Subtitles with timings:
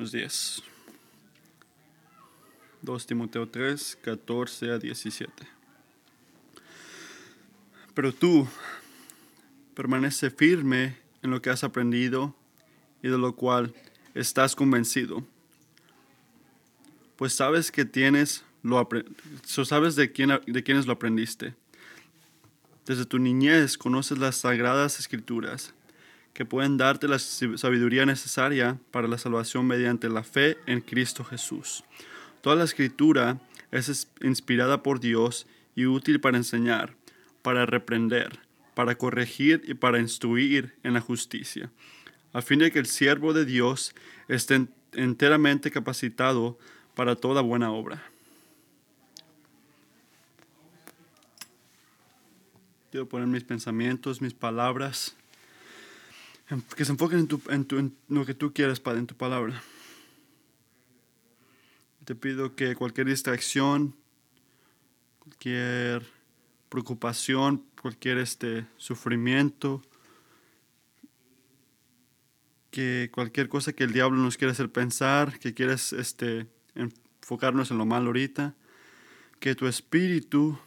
[0.00, 0.62] Buenos días.
[2.80, 5.30] 2 Timoteo 3, 14 a 17.
[7.92, 8.48] Pero tú
[9.74, 12.34] permanece firme en lo que has aprendido
[13.02, 13.74] y de lo cual
[14.14, 15.22] estás convencido.
[17.16, 18.88] Pues sabes que tienes lo
[19.44, 21.54] sabes de quién de quiénes lo aprendiste.
[22.86, 25.74] Desde tu niñez conoces las sagradas escrituras
[26.34, 31.84] que pueden darte la sabiduría necesaria para la salvación mediante la fe en Cristo Jesús.
[32.40, 36.94] Toda la escritura es inspirada por Dios y útil para enseñar,
[37.42, 38.40] para reprender,
[38.74, 41.70] para corregir y para instruir en la justicia,
[42.32, 43.94] a fin de que el siervo de Dios
[44.28, 46.58] esté enteramente capacitado
[46.94, 48.02] para toda buena obra.
[52.90, 55.16] Quiero poner mis pensamientos, mis palabras
[56.76, 59.62] que se enfoquen en, lo que tú quieres, Padre, en tu palabra.
[62.04, 63.94] Te pido que cualquier distracción,
[65.20, 66.04] cualquier
[66.68, 69.82] preocupación, cualquier este, sufrimiento,
[72.72, 77.78] que cualquier cosa que el diablo nos quiera hacer pensar, que quieras este, enfocarnos en
[77.78, 78.54] lo malo ahorita,
[79.38, 80.58] que tu espíritu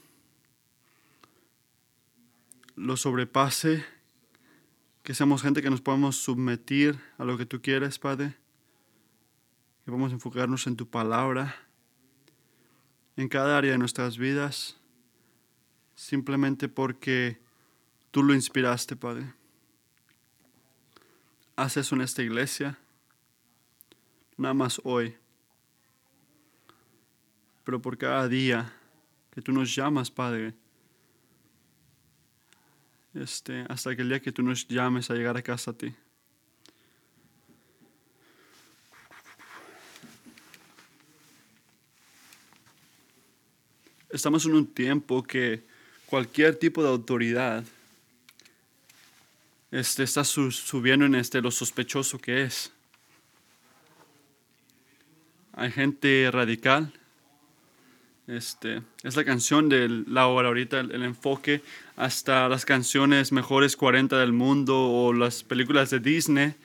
[2.76, 3.86] lo sobrepase
[5.04, 8.38] que seamos gente que nos podamos someter a lo que tú quieres, Padre.
[9.84, 11.54] Que podamos enfocarnos en tu palabra,
[13.18, 14.80] en cada área de nuestras vidas,
[15.94, 17.38] simplemente porque
[18.12, 19.34] tú lo inspiraste, Padre.
[21.58, 22.80] Haz eso en esta iglesia,
[24.38, 25.18] nada más hoy,
[27.66, 28.74] pero por cada día
[29.32, 30.56] que tú nos llamas, Padre
[33.14, 35.94] este, hasta que el día que tú nos llames a llegar a casa a ti.
[44.10, 45.64] Estamos en un tiempo que
[46.06, 47.64] cualquier tipo de autoridad
[49.72, 52.72] este, está subiendo en este, lo sospechoso que es.
[55.54, 56.94] Hay gente radical
[58.28, 61.62] este, es la canción de la hora ahorita, el, enfoque
[61.98, 66.56] hasta las canciones mejores 40 del mundo o las películas de Disney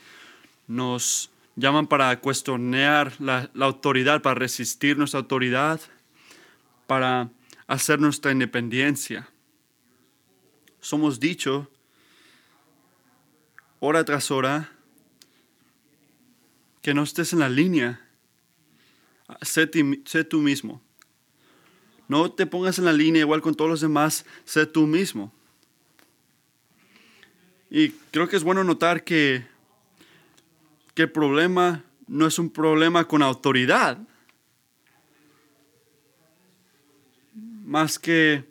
[0.69, 5.81] nos llaman para cuestionar la, la autoridad, para resistir nuestra autoridad,
[6.87, 7.29] para
[7.67, 9.29] hacer nuestra independencia.
[10.81, 11.69] Somos dicho
[13.81, 14.71] hora tras hora
[16.83, 18.01] que no estés en la línea.
[19.43, 19.69] Sé,
[20.05, 20.81] sé tú mismo.
[22.09, 25.33] No te pongas en la línea igual con todos los demás, sé tú mismo.
[27.71, 29.47] Y creo que es bueno notar que,
[30.95, 33.99] que el problema no es un problema con autoridad,
[37.65, 38.49] más que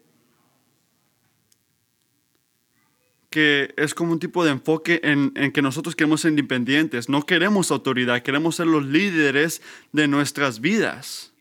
[3.29, 7.25] que es como un tipo de enfoque en, en, que nosotros queremos ser independientes, no
[7.25, 11.33] queremos autoridad, queremos ser los líderes de nuestras vidas.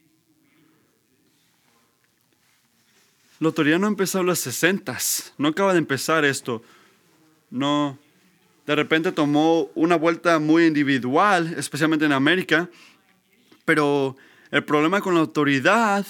[3.38, 4.96] La autoridad no empezó en los 60,
[5.36, 6.62] no acaba de empezar esto.
[7.50, 7.98] No,
[8.66, 12.68] de repente tomó una vuelta muy individual, especialmente en América,
[13.64, 14.16] pero
[14.50, 16.06] el problema con la autoridad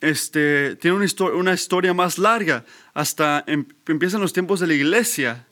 [0.00, 2.64] este, tiene una, historia más larga,
[2.94, 5.46] hasta em, empiezan los tiempos de la iglesia.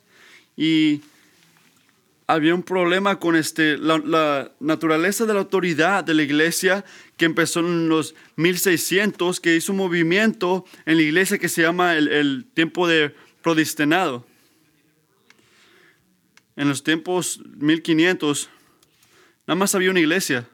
[0.56, 1.02] Y
[2.26, 6.84] había un problema con este, la, naturaleza de la autoridad de la iglesia
[7.16, 11.96] que empezó en los 1600, que hizo un movimiento en la iglesia que se llama
[11.96, 14.26] el, tiempo de prodistenado.
[16.56, 18.48] En los tiempos 1500,
[19.46, 20.48] nada más había una iglesia.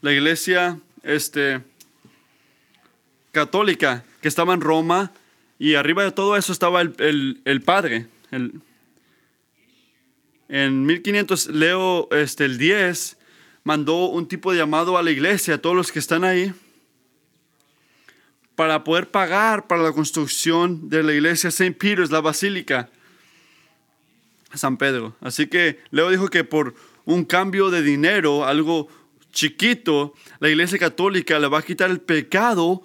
[0.00, 1.60] La iglesia este,
[3.32, 5.12] católica que estaba en Roma
[5.58, 8.62] y arriba de todo eso estaba el, el padre, el,
[10.48, 13.16] en 1500, Leo este, el 10
[13.64, 16.52] mandó un tipo de llamado a la iglesia, a todos los que están ahí,
[18.54, 21.72] para poder pagar para la construcción de la iglesia St.
[21.72, 22.88] Peter's, la basílica,
[24.54, 25.16] San Pedro.
[25.20, 28.88] Así que Leo dijo que por un cambio de dinero, algo
[29.32, 32.82] chiquito, la iglesia católica le va a quitar el pecado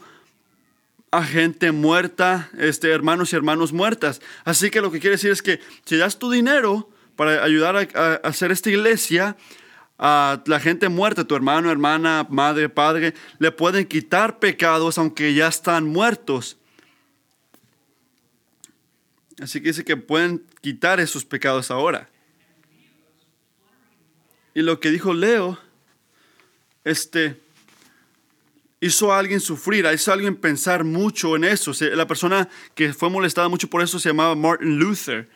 [1.11, 4.21] a gente muerta, este, hermanos y hermanos muertas.
[4.45, 8.13] Así que lo que quiere decir es que si das tu dinero, para ayudar a,
[8.27, 9.37] hacer esta iglesia,
[9.97, 15.47] a la gente muerta, tu hermano, hermana, madre, padre, le pueden quitar pecados aunque ya
[15.47, 16.57] están muertos.
[19.39, 22.09] Así que dice que pueden quitar esos pecados ahora.
[24.53, 25.57] y lo que dijo Leo,
[26.83, 27.39] este,
[28.81, 31.71] hizo a alguien sufrir, hizo a alguien pensar mucho en eso.
[31.93, 35.29] La persona que fue molestada mucho por eso se llamaba Martin Luther.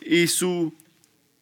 [0.00, 0.74] Y su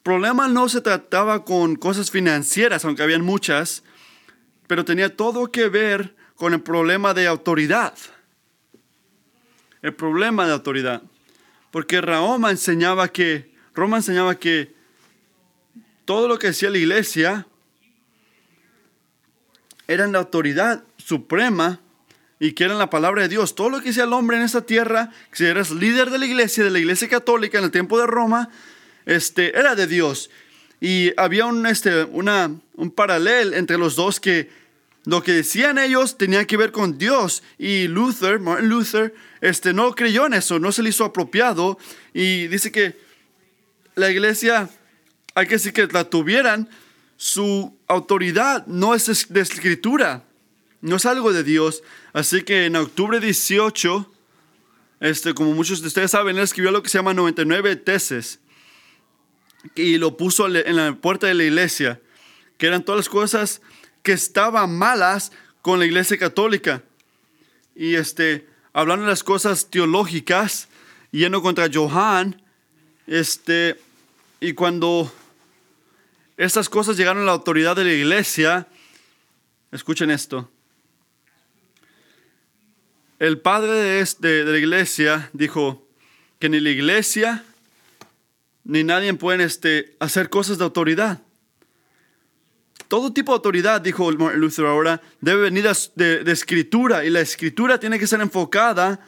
[0.03, 3.85] problema no se trataba con cosas financieras, aunque habían muchas,
[4.67, 7.95] pero tenía todo que ver con el problema de autoridad.
[9.83, 11.03] El problema de autoridad.
[11.71, 14.75] Porque Roma enseñaba que, Roma enseñaba que
[16.05, 17.47] todo lo que decía la iglesia
[19.87, 21.81] era la autoridad suprema
[22.39, 23.55] y que era la palabra de Dios.
[23.55, 26.65] Todo lo que decía el hombre en esta tierra, si eras líder de la iglesia,
[26.65, 28.51] de la iglesia católica en el tiempo de Roma,
[29.11, 30.31] este, era de Dios.
[30.81, 34.49] Y había un, este, una, un paralelo entre los dos que
[35.05, 37.43] lo que decían ellos tenía que ver con Dios.
[37.59, 41.77] Y Luther, Martin Luther, este, no creyó en eso, no se le hizo apropiado.
[42.15, 42.99] Y dice que
[43.97, 44.71] la iglesia,
[45.35, 46.69] hay que decir que la tuvieran,
[47.17, 50.23] su autoridad no es de escritura,
[50.83, 51.83] no es algo de Dios.
[52.13, 54.13] Así que en octubre 18,
[55.01, 58.39] este, como muchos de ustedes saben, él escribió lo que se llama 99 tesis
[59.75, 62.01] y lo puso en la puerta de la iglesia,
[62.59, 63.61] que eran todas las cosas
[64.03, 66.83] que estaban malas con la iglesia católica.
[67.75, 70.69] Y este, hablando de las cosas teológicas,
[71.11, 72.43] yendo contra Johann,
[73.07, 73.79] este,
[74.41, 75.13] y cuando
[76.37, 78.67] estas cosas llegaron a la autoridad de la iglesia,
[79.73, 80.51] escuchen esto.
[83.19, 85.87] El padre de, este, de la iglesia dijo
[86.39, 87.45] que ni la iglesia
[88.71, 91.21] ni nadie puede este, hacer cosas de autoridad.
[92.87, 97.99] Todo tipo de autoridad, dijo Luther ahora, debe venir de, escritura y la escritura tiene
[97.99, 99.01] que ser enfocada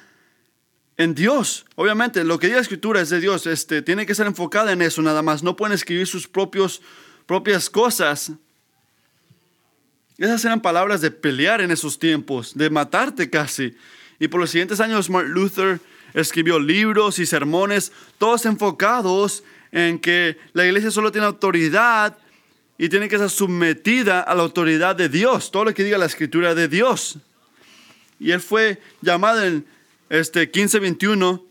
[0.97, 1.65] en Dios.
[1.77, 4.83] Obviamente, lo que diga la escritura es de Dios, este, tiene que ser enfocada en
[4.83, 5.45] eso nada más.
[5.45, 6.83] No pueden escribir sus propios,
[7.27, 8.33] propias cosas.
[10.19, 13.77] Esas eran palabras de pelear en esos tiempos, de matarte casi.
[14.19, 15.81] Y por los siguientes años, Martin Luther
[16.15, 22.17] escribió libros y sermones, todos enfocados en que la iglesia solo tiene autoridad
[22.79, 26.07] y tiene que ser sometida a la autoridad de Dios, todo lo que diga la
[26.07, 27.19] escritura de Dios.
[28.19, 29.67] Y él fue llamado en
[30.09, 31.45] este 1521,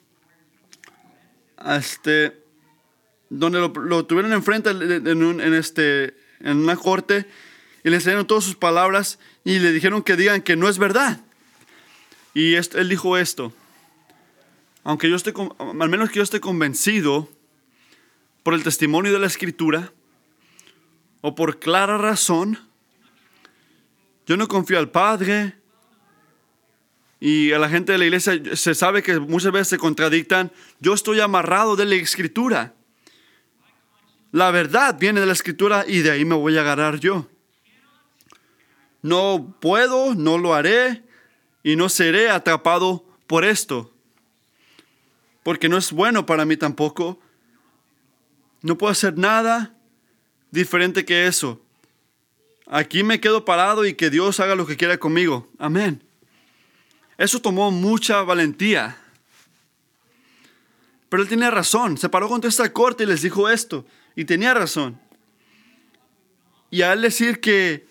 [1.76, 2.38] este,
[3.30, 7.26] donde lo, tuvieron enfrente en, este, en una corte
[7.84, 11.22] y le enseñaron todas sus palabras y le dijeron que digan que no es verdad.
[12.34, 13.54] Y él dijo esto,
[14.84, 17.30] aunque yo esté, al menos que yo esté convencido
[18.44, 19.94] por el testimonio de la escritura
[21.22, 22.58] o por clara razón,
[24.26, 25.56] yo no confío al Padre
[27.20, 30.52] y a la gente de la iglesia se sabe que muchas veces se contradictan.
[30.80, 32.74] Yo estoy amarrado de la escritura.
[34.32, 37.30] La verdad viene de la escritura y de ahí me voy a agarrar yo.
[39.04, 41.04] No puedo, no lo haré
[41.64, 43.91] y no seré atrapado por esto.
[45.44, 47.20] Porque no es bueno para mí tampoco
[48.62, 49.74] no puedo hacer nada
[50.52, 51.62] diferente que eso.
[52.68, 55.50] Aquí me quedo parado y que Dios haga lo que quiera conmigo.
[55.58, 56.04] Amén.
[57.18, 58.98] Eso tomó mucha valentía.
[61.10, 61.98] Pero él tenía razón.
[61.98, 63.86] Se paró contra esta corte y les dijo esto.
[64.16, 65.00] Y tenía razón.
[66.70, 67.86] Y al decir que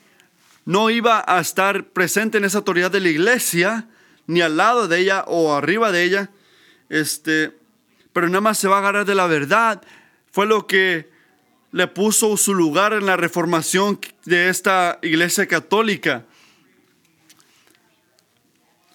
[0.64, 3.88] no iba a estar presente en esa autoridad de la iglesia,
[4.26, 6.30] ni al lado de ella o arriba de ella,
[6.90, 7.56] este,
[8.12, 9.82] pero nada más se va a agarrar de la verdad,
[10.30, 11.08] fue lo que
[11.72, 16.26] le puso su lugar en la reformación de esta iglesia católica.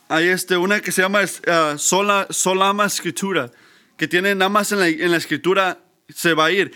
[0.10, 3.50] Hay este, una que se llama uh, sola, Solama Escritura,
[3.98, 6.74] que tiene nada más en la, escritura se va a ir.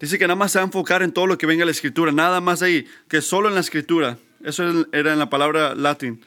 [0.00, 1.72] Dice que nada más se va a enfocar en todo lo que venga en la
[1.72, 4.18] escritura, nada más ahí, que solo en la escritura.
[4.44, 6.22] Eso era en la palabra latín.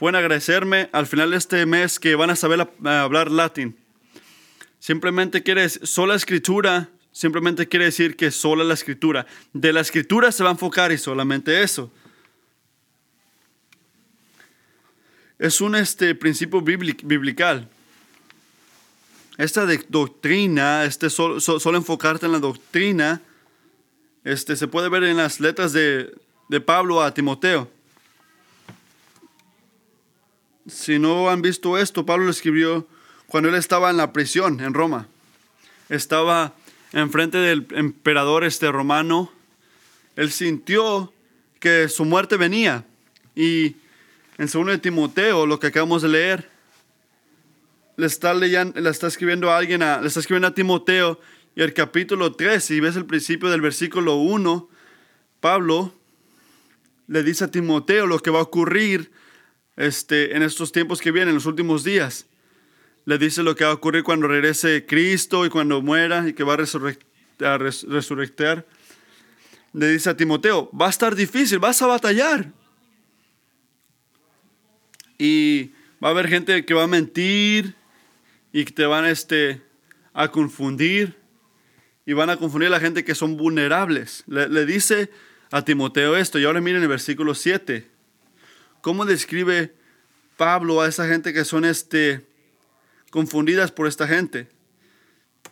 [0.00, 3.76] Pueden agradecerme al final de este mes que van a saber hablar latín.
[4.78, 9.26] Simplemente quiere sola escritura, simplemente quiere decir que sola la escritura.
[9.52, 11.92] De la escritura se va a enfocar y solamente eso.
[15.38, 17.68] Es un este, principio biblical.
[19.36, 23.20] Esta doctrina, este solo, solo, enfocarte en la doctrina,
[24.24, 26.10] este, se puede ver en las letras de,
[26.48, 27.70] de Pablo a Timoteo.
[30.66, 32.86] Si no han visto esto, Pablo le escribió
[33.26, 35.06] cuando él estaba en la prisión en Roma.
[35.88, 36.54] Estaba
[36.92, 39.32] enfrente del emperador este romano.
[40.16, 41.12] Él sintió
[41.60, 42.84] que su muerte venía.
[43.34, 43.76] Y
[44.38, 46.50] en 2 de Timoteo, lo que acabamos de leer,
[47.96, 51.20] le está, leyendo, le está escribiendo a alguien, le está escribiendo a Timoteo
[51.54, 54.68] Y el capítulo 3, si ves el principio del versículo 1,
[55.40, 55.92] Pablo
[57.06, 59.10] le dice a Timoteo lo que va a ocurrir
[59.80, 62.26] este, en estos tiempos que vienen, en los últimos días.
[63.06, 66.44] Le dice lo que va a ocurrir cuando regrese Cristo y cuando muera y que
[66.44, 68.66] va a, resurrectar.
[69.72, 72.52] Le dice a Timoteo, va a estar difícil, vas a batallar.
[75.16, 75.70] Y
[76.02, 77.74] va a haber gente que va a mentir
[78.52, 79.62] y que te van este,
[80.12, 81.16] a confundir.
[82.04, 84.24] Y van a confundir a la gente que son vulnerables.
[84.26, 85.10] Le, le dice
[85.50, 86.38] a Timoteo esto.
[86.38, 87.99] Y ahora miren el versículo 7.
[88.80, 89.74] ¿Cómo describe
[90.36, 92.26] Pablo a esa gente que son este,
[93.10, 94.48] confundidas por esta gente?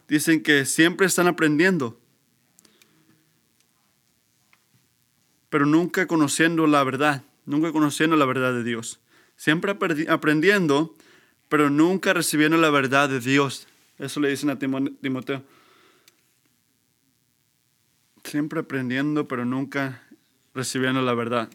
[0.08, 2.00] Dicen que siempre están aprendiendo,
[5.50, 9.00] pero nunca conociendo la verdad, nunca conociendo la verdad de Dios.
[9.36, 9.76] Siempre
[10.08, 10.96] aprendiendo,
[11.48, 13.66] pero nunca recibiendo la verdad de Dios.
[13.98, 15.42] Eso le dicen a Timoteo.
[18.24, 20.02] Siempre aprendiendo, pero nunca
[20.54, 21.48] recibiendo la verdad.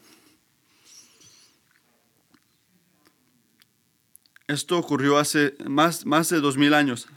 [4.46, 7.08] Esto ocurrió hace más, más de dos mil años.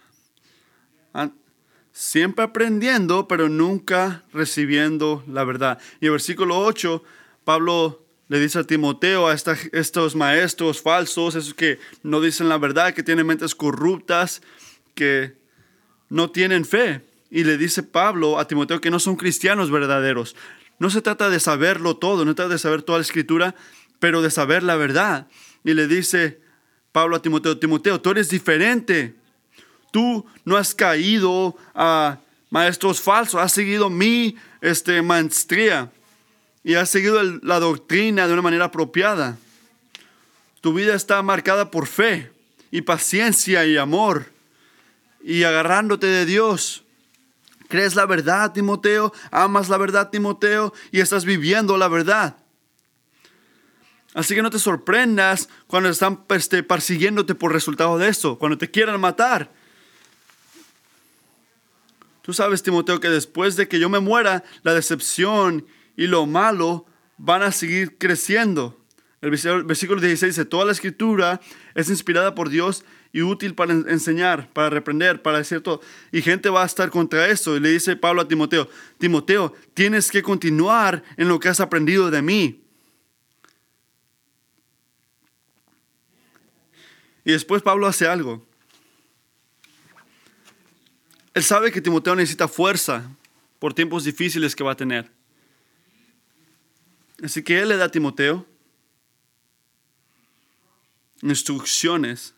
[1.92, 5.80] Siempre aprendiendo, pero nunca recibiendo la verdad.
[6.00, 7.04] Y el versículo 8,
[7.44, 12.94] Pablo le dice a Timoteo, a estos maestros falsos, esos que no dicen la verdad,
[12.94, 14.42] que tienen mentes corruptas,
[14.94, 15.36] que
[16.10, 17.02] no tienen fe.
[17.32, 20.36] Y le dice Pablo a Timoteo que no son cristianos verdaderos.
[20.80, 23.56] No se trata de saberlo todo, no se trata de saber toda la escritura,
[24.00, 25.28] pero de saber la verdad.
[25.64, 26.40] Y le dice
[26.98, 29.14] Pablo a Timoteo, Timoteo, tú eres diferente.
[29.92, 32.18] Tú no has caído a
[32.50, 35.92] maestros falsos, has seguido mi este, maestría
[36.64, 39.38] y has seguido la doctrina de una manera apropiada.
[40.60, 42.32] Tu vida está marcada por fe
[42.72, 44.32] y paciencia y amor
[45.22, 46.84] y agarrándote de Dios.
[47.68, 49.14] ¿Crees la verdad, Timoteo?
[49.30, 50.74] ¿Amas la verdad, Timoteo?
[50.92, 52.38] Y estás viviendo la verdad.
[54.18, 58.72] Así que no te sorprendas cuando están este, persiguiéndote por resultado de eso, cuando te
[58.72, 59.52] quieran matar.
[62.24, 66.88] Tú sabes, Timoteo, que después de que yo me muera, la decepción y lo malo
[67.18, 68.82] van a seguir creciendo.
[69.22, 71.40] El versículo 16 dice, toda la escritura
[71.76, 75.80] es inspirada por Dios y útil para enseñar, para reprender, para decir todo.
[76.12, 77.56] Y gente va a estar contra eso.
[77.56, 82.10] Y le dice Pablo a Timoteo, Timoteo, tienes que continuar en lo que has aprendido
[82.10, 82.64] de mí.
[87.28, 88.42] Y después Pablo hace algo.
[91.34, 93.04] Él sabe que Timoteo necesita fuerza
[93.60, 95.12] por tiempos difíciles que va a tener.
[97.22, 98.46] Así que él le da a Timoteo
[101.22, 102.34] instrucciones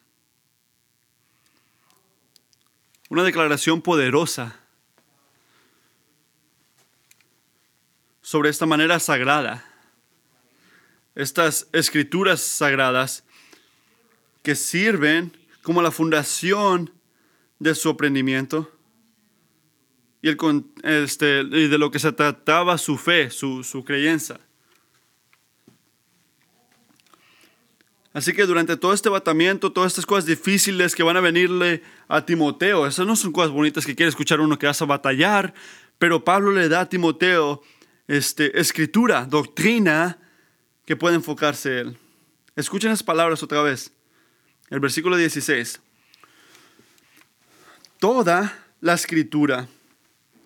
[3.09, 4.59] una declaración poderosa
[8.23, 9.63] sobre esta manera sagrada,
[11.13, 13.23] estas escrituras sagradas
[14.41, 16.91] que sirven como la fundación
[17.59, 18.71] de su aprendimiento
[20.21, 20.37] y, el,
[20.83, 24.39] este, y de lo que se trataba su fe, su, su creencia.
[28.11, 32.25] Así que durante todo este batamiento, todas estas cosas difíciles que van a venirle a
[32.25, 35.53] Timoteo, esas no son cosas bonitas que quiere escuchar uno que vas a batallar,
[35.99, 37.61] pero Pablo le da a Timoteo
[38.07, 40.17] este, escritura, doctrina
[40.85, 41.97] que puede enfocarse él.
[42.55, 43.93] Escuchen esas palabras otra vez.
[44.69, 45.81] El versículo 16.
[47.99, 49.67] Toda la escritura,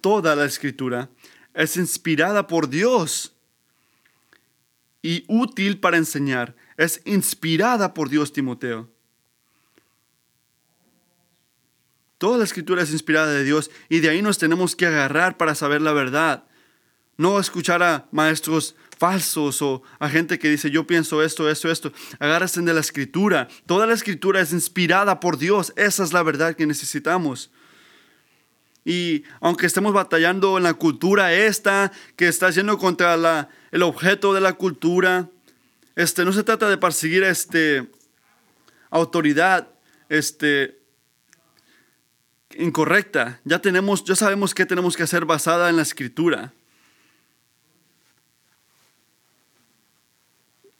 [0.01, 1.09] toda la escritura
[1.53, 3.33] es inspirada por Dios
[5.01, 8.89] y útil para enseñar es inspirada por Dios, Timoteo.
[12.17, 15.55] Toda la escritura es inspirada de Dios y de ahí nos tenemos que agarrar para
[15.55, 16.45] saber la verdad.
[17.17, 21.93] No escuchar a maestros falsos o a gente que dice yo pienso esto, esto, esto.
[22.19, 23.47] Agárrense de la escritura.
[23.65, 25.73] Toda la escritura es inspirada por Dios.
[25.75, 27.51] Esa es la verdad que necesitamos.
[28.85, 34.33] Y aunque estemos batallando en la cultura esta, que está yendo contra la, el objeto
[34.33, 35.29] de la cultura,
[35.95, 37.89] este, no se trata de perseguir este,
[38.89, 39.69] autoridad
[40.09, 40.79] este,
[42.57, 43.39] incorrecta.
[43.45, 46.53] Ya, tenemos, ya sabemos qué tenemos que hacer basada en la escritura.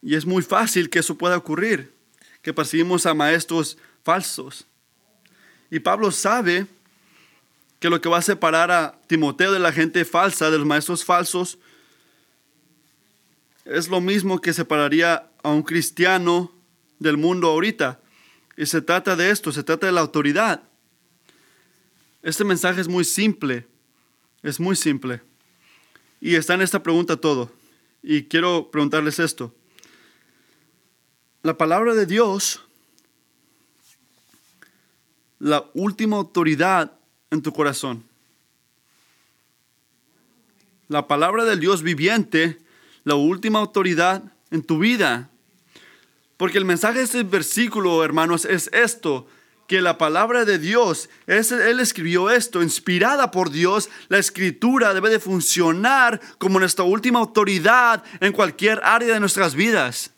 [0.03, 1.93] Y es muy fácil que eso pueda ocurrir,
[2.41, 4.67] que perseguimos a maestros falsos.
[5.71, 6.67] Y Pablo sabe
[7.79, 11.05] que lo que va a separar a Timoteo de la gente falsa, de los maestros
[11.05, 11.57] falsos,
[13.63, 16.51] es lo mismo que separaría a un cristiano
[16.99, 18.01] del mundo ahorita.
[18.57, 20.63] Y se trata de esto, se trata de la autoridad.
[22.21, 23.67] Este mensaje es muy simple,
[24.41, 25.21] es muy simple.
[26.19, 27.53] Y está en esta pregunta todo.
[28.01, 29.55] Y quiero preguntarles esto.
[31.45, 32.61] La palabra de Dios,
[35.39, 36.93] la última autoridad
[37.31, 38.05] en tu corazón.
[40.87, 42.61] La palabra del Dios viviente,
[43.03, 45.29] la última autoridad en tu vida.
[46.37, 49.27] Porque el mensaje de este versículo, hermanos, es esto
[49.67, 55.19] que la palabra de Dios, Él escribió esto, inspirada por Dios, la escritura debe de
[55.19, 60.12] funcionar como nuestra última autoridad en cualquier área de nuestras vidas.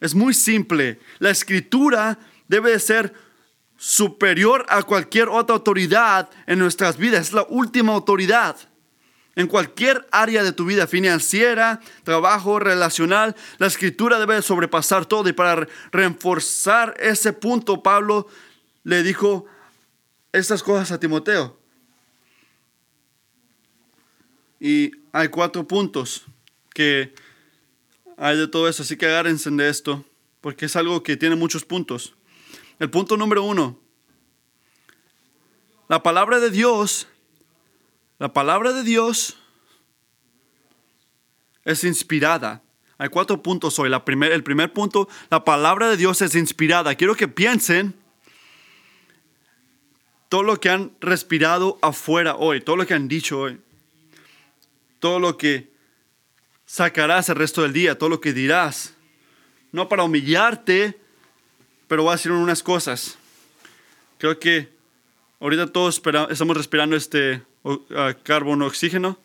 [0.00, 3.12] Es muy simple, la escritura debe de ser
[3.76, 8.56] superior a cualquier otra autoridad en nuestras vidas, es la última autoridad
[9.38, 15.28] en cualquier área de tu vida financiera, trabajo, relacional, la escritura debe sobrepasar todo.
[15.28, 18.26] Y para reforzar ese punto, Pablo
[18.82, 19.46] le dijo
[20.32, 21.56] estas cosas a Timoteo.
[24.58, 26.24] Y hay cuatro puntos
[26.74, 27.14] que
[28.18, 30.04] hay de todo eso, así que agárrense de esto,
[30.40, 32.14] porque es algo que tiene muchos puntos.
[32.78, 33.78] El punto número uno,
[35.88, 37.08] la palabra de Dios
[38.18, 39.36] la palabra de Dios
[41.64, 42.62] es inspirada.
[42.98, 43.88] Hay cuatro puntos hoy.
[43.88, 46.96] La el primer punto, la palabra de Dios es inspirada.
[46.96, 47.94] Quiero que piensen
[50.28, 53.60] todo lo que han respirado afuera hoy, todo lo que han dicho hoy,
[54.98, 55.72] todo lo que
[56.68, 58.94] sacarás el resto del día, todo lo que dirás.
[59.72, 61.00] No para humillarte,
[61.88, 63.18] pero voy a decir unas cosas.
[64.18, 64.68] Creo que
[65.40, 67.42] ahorita todos estamos respirando este
[68.22, 69.18] carbono, oxígeno.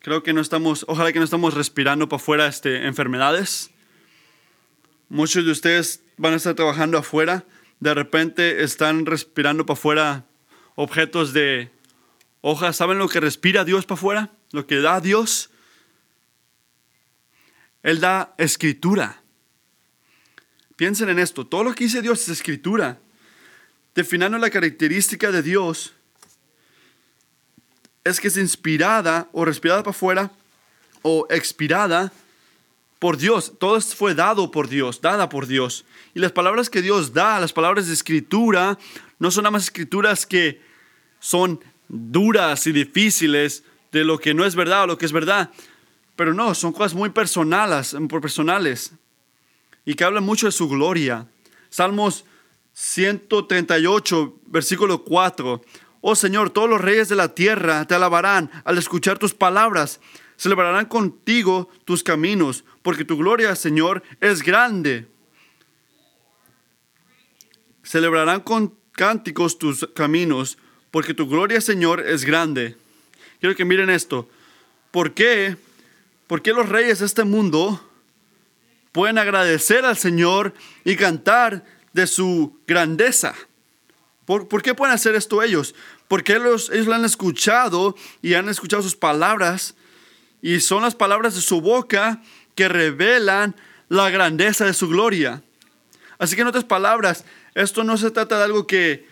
[0.00, 3.70] Creo que no estamos, ojalá que no estamos respirando para afuera este, enfermedades.
[5.08, 7.44] Muchos de ustedes van a estar trabajando afuera,
[7.80, 10.24] de repente están respirando para afuera
[10.76, 11.72] objetos de
[12.40, 12.76] hojas.
[12.76, 14.30] ¿Saben lo que respira Dios para afuera?
[14.52, 15.50] Lo que da Dios.
[17.84, 19.20] Él da escritura.
[20.74, 22.98] Piensen en esto, todo lo que dice Dios es escritura.
[23.94, 25.92] Definiendo la característica de Dios
[28.02, 30.32] es que es inspirada o respirada para afuera
[31.02, 32.10] o expirada
[32.98, 33.52] por Dios.
[33.58, 35.84] Todo fue dado por Dios, dada por Dios.
[36.14, 38.78] Y las palabras que Dios da, las palabras de escritura,
[39.18, 40.62] no son nada más escrituras que
[41.20, 45.50] son duras y difíciles de lo que no es verdad o lo que es verdad.
[46.16, 48.92] Pero no, son cosas muy personales, personales
[49.84, 51.26] y que hablan mucho de su gloria.
[51.70, 52.24] Salmos
[52.74, 55.62] 138, versículo 4.
[56.00, 60.00] Oh Señor, todos los reyes de la tierra te alabarán al escuchar tus palabras.
[60.36, 65.06] Celebrarán contigo tus caminos, porque tu gloria, Señor, es grande.
[67.82, 70.58] Celebrarán con cánticos tus caminos,
[70.90, 72.76] porque tu gloria, Señor, es grande.
[73.40, 74.28] Quiero que miren esto.
[74.90, 75.56] ¿Por qué?
[76.26, 77.80] ¿Por qué los reyes de este mundo
[78.92, 83.34] pueden agradecer al Señor y cantar de su grandeza?
[84.24, 85.74] ¿Por, ¿Por, qué pueden hacer esto ellos?
[86.08, 89.74] porque ellos, ellos lo han escuchado y han escuchado sus palabras
[90.42, 92.22] y son las palabras de su boca
[92.54, 93.56] que revelan
[93.88, 95.42] la grandeza de su gloria.
[96.18, 99.08] Así que en otras palabras, esto no se trata de algo que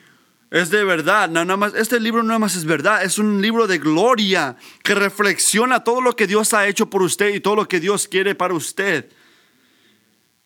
[0.52, 3.78] es de verdad, nada más, este libro nada más es verdad, es un libro de
[3.78, 7.80] gloria que reflexiona todo lo que Dios ha hecho por usted y todo lo que
[7.80, 9.10] Dios quiere para usted.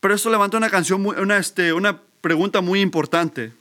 [0.01, 3.53] Pero esto levanta una canción, una, este, una pregunta muy importante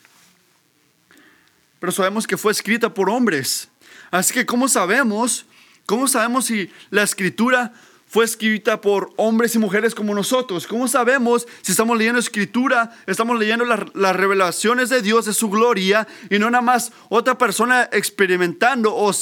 [1.85, 3.69] pero sabemos que fue escrita por hombres.
[4.09, 5.45] Así que, ¿cómo sabemos?
[5.85, 7.73] ¿Cómo sabemos si la escritura
[8.15, 10.67] fue escrita por hombres y mujeres como nosotros?
[10.67, 16.07] ¿Cómo sabemos si estamos leyendo escritura, estamos leyendo las revelaciones de Dios, de su gloria,
[16.29, 19.13] y no nada más otra persona experimentando o,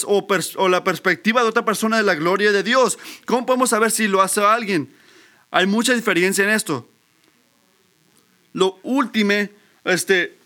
[0.58, 2.99] o la perspectiva de otra persona de la gloria de Dios?
[3.25, 4.93] ¿Cómo podemos saber si lo hace alguien?
[5.49, 6.88] Hay mucha diferencia en esto.
[8.53, 9.49] Lo último,
[9.86, 10.38] este,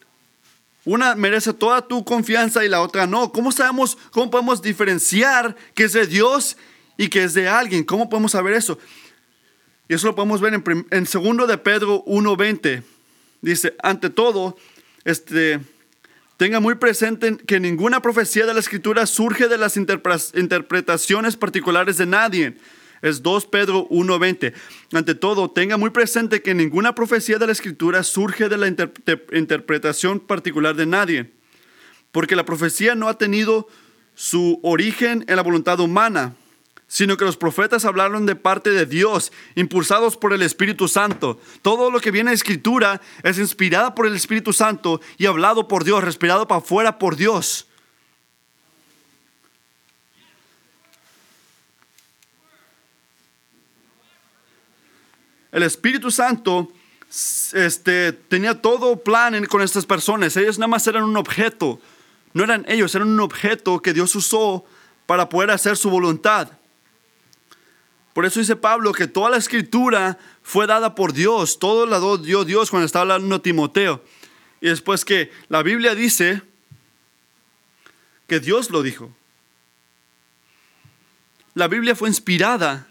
[0.86, 3.34] una merece toda tu confianza y la otra no.
[3.34, 6.56] ¿Cómo sabemos, cómo podemos diferenciar que es de Dios
[6.98, 7.84] y que es de alguien?
[7.84, 8.78] ¿Cómo podemos saber eso?
[9.88, 12.84] Y eso lo podemos ver en, en segundo de Pedro 1.20.
[13.42, 14.58] Dice, ante todo,
[15.06, 15.60] este,
[16.38, 22.06] tenga muy presente que ninguna profecía de la escritura surge de las interpretaciones particulares de
[22.06, 22.58] nadie
[23.02, 24.54] es 2 Pedro 1.20.
[24.94, 30.20] Ante todo, tenga muy presente que ninguna profecía de la Escritura surge de la interpretación
[30.20, 31.32] particular de nadie,
[32.12, 33.68] porque la profecía no ha tenido
[34.16, 36.36] su origen en la voluntad humana,
[36.88, 41.40] sino que los profetas hablaron de parte de Dios, impulsados por el Espíritu Santo.
[41.62, 45.84] Todo lo que viene de Escritura es inspirada por el Espíritu Santo y hablado por
[45.84, 47.68] Dios, respirado para afuera por Dios.
[55.52, 56.72] El Espíritu Santo
[57.54, 60.38] este, tenía todo plan con estas personas.
[60.38, 61.80] Ellos nada más eran un objeto.
[62.34, 64.66] No eran ellos, eran un objeto que Dios usó
[65.06, 66.57] para poder hacer su voluntad.
[68.18, 71.60] Por eso dice Pablo que toda la escritura fue dada por Dios.
[71.60, 74.04] Todo la dio Dios cuando estaba hablando a Timoteo.
[74.60, 76.42] Y después que la Biblia dice
[78.26, 79.16] que Dios lo dijo.
[81.54, 82.88] La Biblia fue inspirada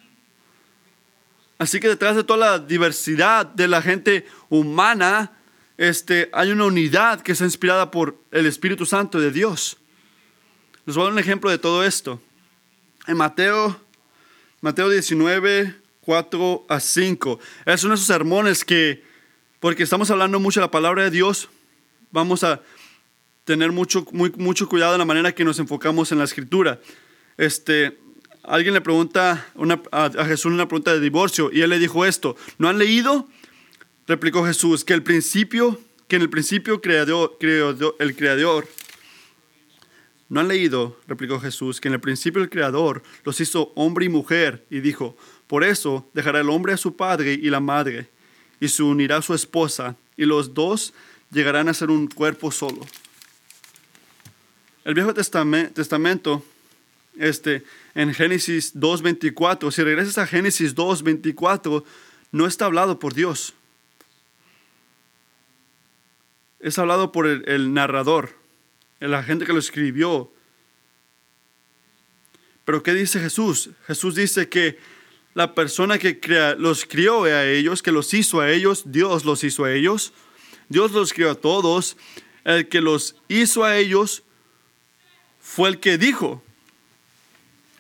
[1.59, 5.33] Así que detrás de toda la diversidad de la gente humana,
[5.77, 9.77] este, hay una unidad que está inspirada por el Espíritu Santo de Dios.
[10.85, 12.23] Les voy a dar un ejemplo de todo esto.
[13.09, 13.86] En Mateo,
[14.67, 17.39] Mateo 19, 4 a 5.
[17.67, 19.05] Es uno de esos sermones que,
[19.61, 21.49] porque estamos hablando mucho de la palabra de Dios,
[22.11, 22.61] vamos a
[23.45, 26.81] tener mucho, mucho cuidado en la manera que nos enfocamos en la escritura.
[27.37, 27.97] Este,
[28.43, 29.47] alguien le pregunta
[29.93, 33.29] a, Jesús una pregunta de divorcio y él le dijo esto, ¿no han leído?
[34.09, 37.39] Replicó Jesús, que el principio, que en el principio creador,
[38.01, 38.67] el creador,
[40.29, 40.99] ¿no han leído?
[41.07, 45.17] Replicó Jesús, que en el principio el creador los hizo hombre y mujer y dijo,
[45.47, 48.09] por eso dejará el hombre a su padre y la madre
[48.61, 50.95] y se unirá a su esposa y los dos
[51.31, 52.81] llegarán a ser un cuerpo solo.
[54.85, 56.43] El Viejo Testamento
[57.19, 59.71] este, en Génesis 2.24.
[59.73, 61.85] Si regresas a Génesis 2.24,
[62.33, 63.55] no está hablado por Dios.
[66.61, 68.36] Es hablado por el, narrador,
[69.01, 70.33] la gente que lo escribió.
[72.65, 73.71] Pero ¿qué dice Jesús?
[73.87, 74.79] Jesús dice que
[75.35, 76.19] la persona que
[76.59, 80.13] los crió a ellos, que los hizo a ellos, Dios los hizo a ellos.
[80.69, 81.97] Dios los crió a todos.
[82.45, 84.23] El que los hizo a ellos
[85.41, 86.43] fue el que dijo,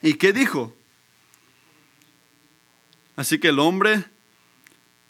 [0.02, 0.72] ¿Y qué dijo?
[3.16, 4.04] Así que el hombre,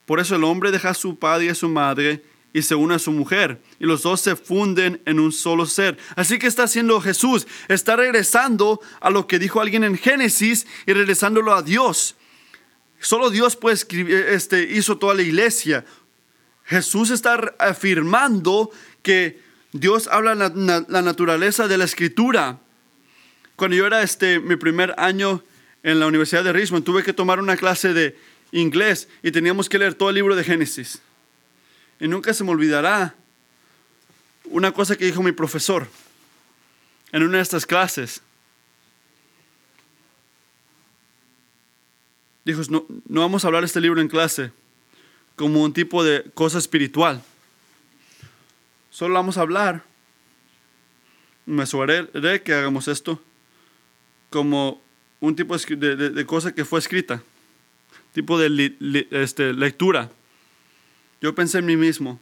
[0.06, 2.24] por eso el hombre deja a su padre y a su madre
[2.56, 3.60] y se une a su mujer.
[3.78, 5.98] Y los dos se funden en un solo ser.
[6.14, 7.46] Así que está haciendo Jesús.
[7.68, 12.16] Está regresando a lo que dijo alguien en Génesis y regresándolo a Dios.
[12.98, 15.84] Solo Dios puede escribir, este, hizo toda la iglesia.
[16.64, 18.70] Jesús está afirmando
[19.02, 19.38] que
[19.72, 20.48] Dios habla la,
[20.88, 22.58] la naturaleza de la escritura.
[23.56, 25.42] Cuando yo era este, mi primer año
[25.82, 28.16] en la Universidad de Richmond, tuve que tomar una clase de
[28.50, 31.02] inglés y teníamos que leer todo el libro de Génesis.
[32.00, 33.14] Y nunca se me olvidará
[34.44, 35.88] una cosa que dijo mi profesor
[37.12, 38.22] en una de estas clases.
[42.44, 44.52] Dijo, no, no vamos a hablar este libro en clase
[45.36, 47.22] como un tipo de cosa espiritual.
[48.90, 49.84] Solo vamos a hablar.
[51.44, 53.20] Me aseguraré que hagamos esto
[54.30, 54.80] como
[55.20, 57.22] un tipo de, cosa que fue escrita,
[58.12, 60.10] tipo de este, lectura.
[61.20, 62.20] Yo pensé en mí mismo,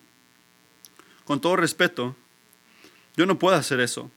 [1.24, 2.14] con todo respeto,
[3.16, 4.11] yo no puedo hacer eso.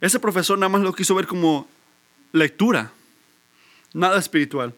[0.00, 1.68] Ese profesor nada más lo quiso ver como
[2.32, 2.92] lectura,
[3.92, 4.74] nada espiritual.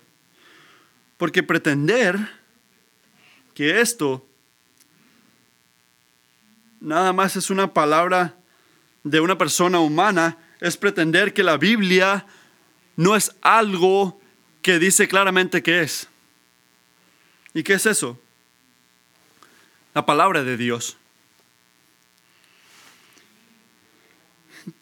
[1.17, 2.19] Porque pretender
[3.55, 4.27] que esto
[6.81, 8.37] nada más es una palabra
[9.03, 12.27] de una persona humana es pretender que la Biblia
[12.97, 14.21] no es algo
[14.63, 16.09] que dice claramente que es.
[17.53, 18.19] ¿Y qué es eso?
[19.95, 20.97] La palabra de Dios.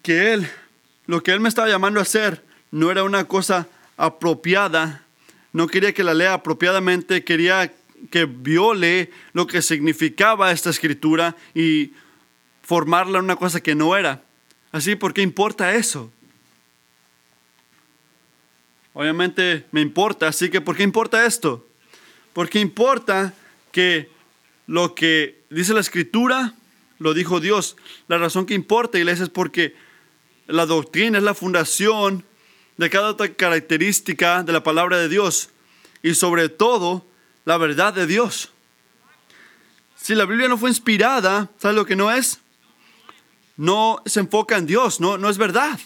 [0.03, 0.51] Que Él,
[1.07, 5.05] lo que Él me estaba llamando a hacer, no era una cosa apropiada.
[5.53, 7.73] No quería que la lea apropiadamente, quería
[8.11, 11.93] que viole lo que significaba esta escritura y
[12.63, 14.23] formarla en una cosa que no era.
[14.73, 16.11] Así, ¿por qué importa eso?
[18.95, 21.67] Obviamente me importa, así que ¿por qué importa esto?
[22.33, 23.35] Porque importa
[23.71, 24.12] que
[24.73, 26.55] lo que dice la escritura
[26.99, 27.77] lo dijo Dios.
[28.09, 29.77] La razón que importa, iglesia, es porque
[30.47, 32.25] la doctrina es la fundación
[32.79, 35.51] de cada otra característica de la palabra de Dios
[36.03, 37.05] y sobre todo
[37.45, 38.49] la verdad de Dios.
[39.95, 42.41] Si la Biblia no fue inspirada, ¿sabes lo que no es?
[43.59, 45.79] No se enfoca en Dios, no, no es verdad.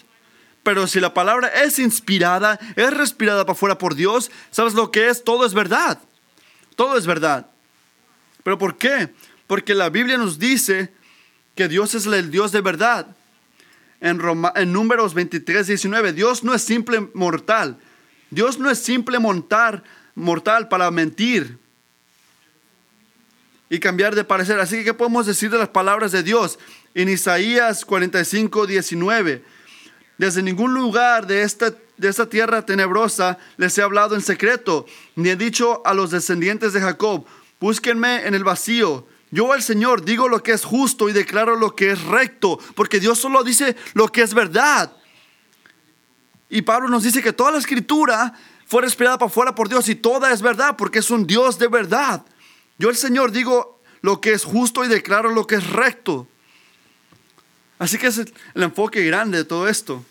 [0.62, 5.09] Pero si la palabra es inspirada, es respirada para afuera por Dios, ¿sabes lo que
[5.09, 5.25] es?
[5.25, 5.99] Todo es verdad.
[6.77, 7.51] Todo es verdad.
[8.46, 9.09] ¿Pero por qué?
[9.48, 10.92] Porque la Biblia nos dice
[11.56, 13.09] que Dios es el Dios de verdad.
[14.00, 14.22] En,
[14.54, 17.76] en Números 23, 19, Dios no es simple mortal.
[18.30, 19.82] Dios no es simple montar,
[20.14, 21.59] mortal para mentir
[23.68, 24.61] y cambiar de parecer.
[24.61, 26.61] Así que, ¿qué podemos decir de las palabras de Dios?
[26.94, 29.42] En Isaías 45, 19.
[30.18, 35.30] Desde ningún lugar de esta, de esta tierra tenebrosa les he hablado en secreto, ni
[35.30, 37.26] he dicho a los descendientes de Jacob,
[37.61, 39.07] búsquenme en el vacío.
[39.31, 43.01] Yo al Señor digo lo que es justo y declaro lo que es recto, porque
[43.01, 44.92] Dios solo dice lo que es verdad.
[46.49, 48.33] Y Pablo nos dice que toda la escritura
[48.66, 51.69] fue respirada para afuera por Dios y toda es verdad, porque es un Dios de
[51.69, 52.25] verdad.
[52.79, 56.29] Yo el Señor digo lo que es justo y declaro lo que es recto.
[57.79, 60.05] Así que es el, enfoque grande de todo esto.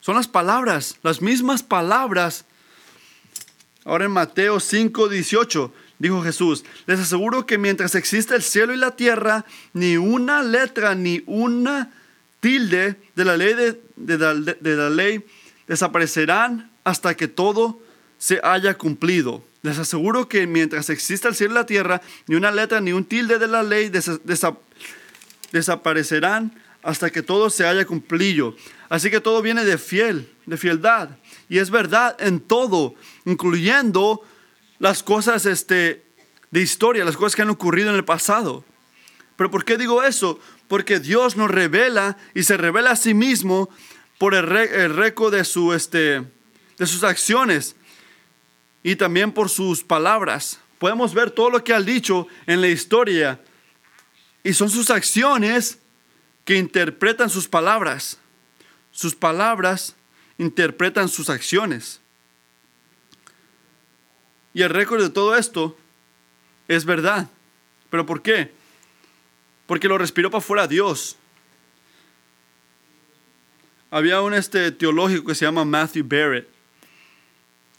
[0.00, 2.44] Son las palabras, las mismas palabras.
[3.84, 8.76] Ahora en Mateo 5, 18 dijo Jesús, les aseguro que mientras existe el cielo y
[8.76, 11.92] la tierra, ni una letra ni una
[12.40, 13.54] tilde de la ley,
[13.96, 15.24] de, la, ley
[15.68, 17.80] desaparecerán hasta que todo
[18.18, 19.44] se haya cumplido.
[19.62, 23.04] Les aseguro que mientras exista el cielo y la tierra, ni una letra ni un
[23.04, 23.90] tilde de la ley
[25.52, 28.56] desaparecerán hasta que todo se haya cumplido.
[28.88, 31.10] Así que todo viene de fiel, de fieldad.
[31.52, 32.94] Y es verdad en todo,
[33.26, 34.22] incluyendo
[34.78, 36.02] las cosas este,
[36.50, 38.64] de historia, las cosas que han ocurrido en el pasado.
[39.36, 40.40] Pero ¿por qué digo eso?
[40.66, 43.68] Porque Dios nos revela y se revela a sí mismo
[44.16, 46.24] por el, récord de, su, este,
[46.78, 47.76] de sus acciones
[48.82, 50.58] y también por sus palabras.
[50.78, 53.42] Podemos ver todo lo que ha dicho en la historia
[54.42, 55.80] y son sus acciones
[56.46, 58.16] que interpretan sus palabras.
[58.90, 59.96] Sus palabras
[60.38, 62.00] interpretan sus acciones.
[64.54, 65.76] Y el récord de todo esto
[66.68, 67.28] es verdad.
[67.90, 68.52] ¿Pero por qué?
[69.66, 71.16] Porque lo respiró para afuera Dios.
[73.90, 76.52] Había un este, teológico que se llama Matthew Barrett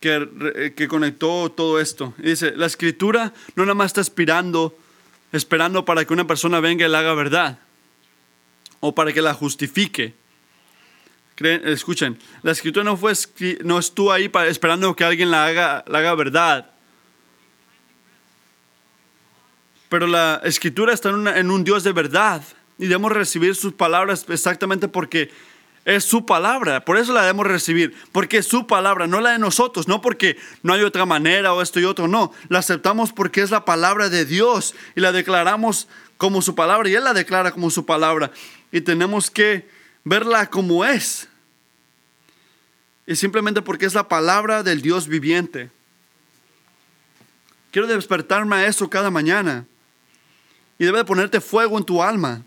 [0.03, 2.13] que, conectó todo esto.
[2.17, 4.75] dice, la escritura no nada más está esperando
[5.85, 7.59] para que una persona venga y la haga verdad
[8.81, 10.13] o para que la justifique.
[11.43, 13.13] Escuchen, la escritura no, fue,
[13.63, 16.69] no estuvo ahí para, esperando que alguien la haga, la haga verdad.
[19.89, 22.43] Pero la escritura está en, en un Dios de verdad
[22.77, 25.29] y debemos recibir sus palabras exactamente porque
[25.85, 29.39] es su palabra, por eso la debemos recibir, porque es su palabra, no la de
[29.39, 33.41] nosotros, no porque no hay otra manera o esto y otro, no, la aceptamos porque
[33.41, 37.51] es la palabra de Dios y la declaramos como su palabra y Él la declara
[37.51, 38.31] como su palabra
[38.71, 39.67] y tenemos que
[40.03, 41.27] verla como es.
[43.05, 45.69] Y simplemente porque es la palabra del Dios viviente.
[47.71, 49.65] Quiero despertarme a eso cada mañana
[50.77, 52.43] y debe ponerte fuego en tu alma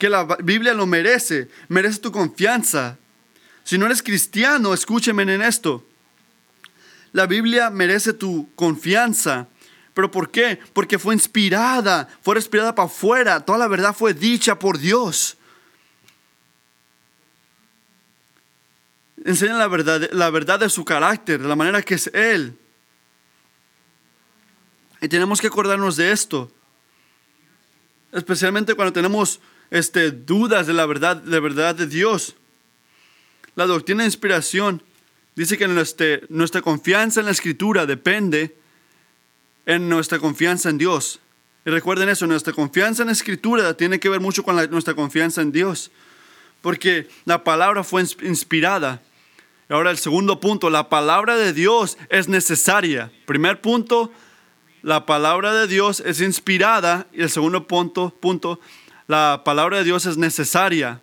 [0.00, 2.96] que la Biblia lo merece, merece tu confianza.
[3.64, 5.86] Si no eres cristiano, escúcheme en esto.
[7.12, 9.46] La Biblia merece tu confianza.
[9.92, 10.58] ¿Pero por qué?
[10.72, 13.40] Porque fue inspirada, fue respirada para afuera.
[13.40, 15.36] Toda la verdad fue dicha por Dios.
[19.24, 22.56] Enseña la verdad, la verdad de su carácter, de la manera que es Él.
[25.00, 26.50] Y tenemos que acordarnos de esto.
[28.12, 32.34] Especialmente cuando tenemos este, dudas de la verdad, de verdad de Dios.
[33.54, 34.82] La doctrina de inspiración
[35.36, 38.56] dice que nuestra, confianza en la escritura depende
[39.66, 41.20] en nuestra confianza en Dios.
[41.64, 45.42] Y recuerden eso, nuestra confianza en la escritura tiene que ver mucho con nuestra confianza
[45.42, 45.90] en Dios.
[46.62, 49.02] Porque la palabra fue inspirada.
[49.70, 53.10] Ahora el segundo punto, la palabra de Dios es necesaria.
[53.24, 54.12] Primer punto,
[54.82, 57.06] la palabra de Dios es inspirada.
[57.12, 58.60] Y el segundo punto, punto
[59.06, 61.00] la palabra de Dios es necesaria.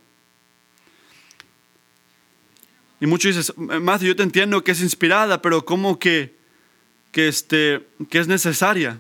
[2.99, 6.35] Y muchos dicen, Matthew, yo te entiendo que es inspirada, pero ¿cómo que,
[7.11, 8.99] que, este, que es necesaria?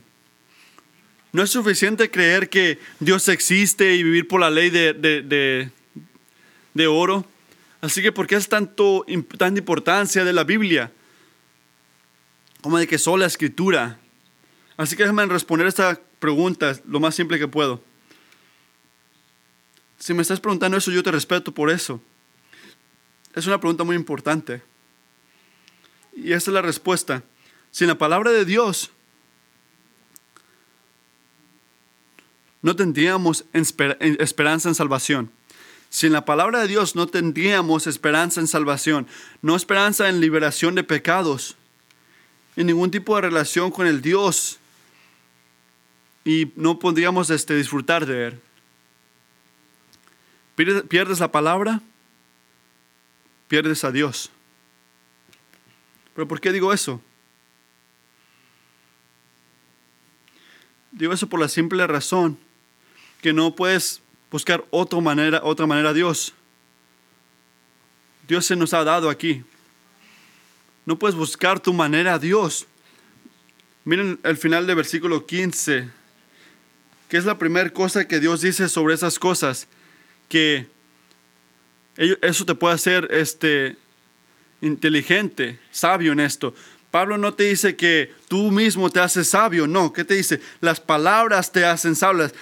[1.31, 5.71] No es suficiente creer que Dios existe y vivir por la ley de, de,
[6.73, 7.25] de, oro.
[7.81, 9.05] Así que, ¿por qué es tanto,
[9.37, 10.91] tanta importancia de la Biblia?
[12.61, 13.99] Como de que solo la escritura.
[14.77, 17.83] Así que déjame responder esta pregunta lo más simple que puedo.
[19.99, 22.01] Si me estás preguntando eso, yo te respeto por eso.
[23.35, 24.61] Es una pregunta muy importante.
[26.15, 27.23] Y esa es la respuesta.
[27.71, 28.91] Sin la palabra de Dios,
[32.61, 35.31] no tendríamos esperanza en salvación.
[35.89, 39.07] Sin la palabra de Dios no tendríamos esperanza en salvación,
[39.41, 41.55] no esperanza en liberación de pecados,
[42.55, 44.59] en ningún tipo de relación con el Dios
[46.25, 48.41] y no podríamos este, disfrutar de Él
[50.87, 51.81] pierdes la palabra,
[53.47, 54.31] pierdes a Dios.
[56.15, 56.99] ¿Pero por qué digo eso?
[60.91, 62.39] Digo eso por la simple razón
[63.21, 66.33] que no puedes buscar otra manera, otra manera a Dios.
[68.27, 69.43] Dios se nos ha dado aquí.
[70.85, 72.65] No puedes buscar tu manera a Dios.
[73.85, 75.89] Miren el final del versículo 15,
[77.07, 79.67] que es la primera cosa que Dios dice sobre esas cosas,
[80.27, 80.67] que
[81.95, 83.77] eso te puede hacer este,
[84.61, 86.53] inteligente, sabio en esto.
[86.91, 90.41] Pablo no te dice que tú mismo te haces sabio, no, ¿qué te dice?
[90.61, 92.33] Las palabras te hacen sabias,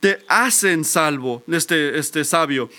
[0.00, 2.70] te hacen salvo, este, este sabio.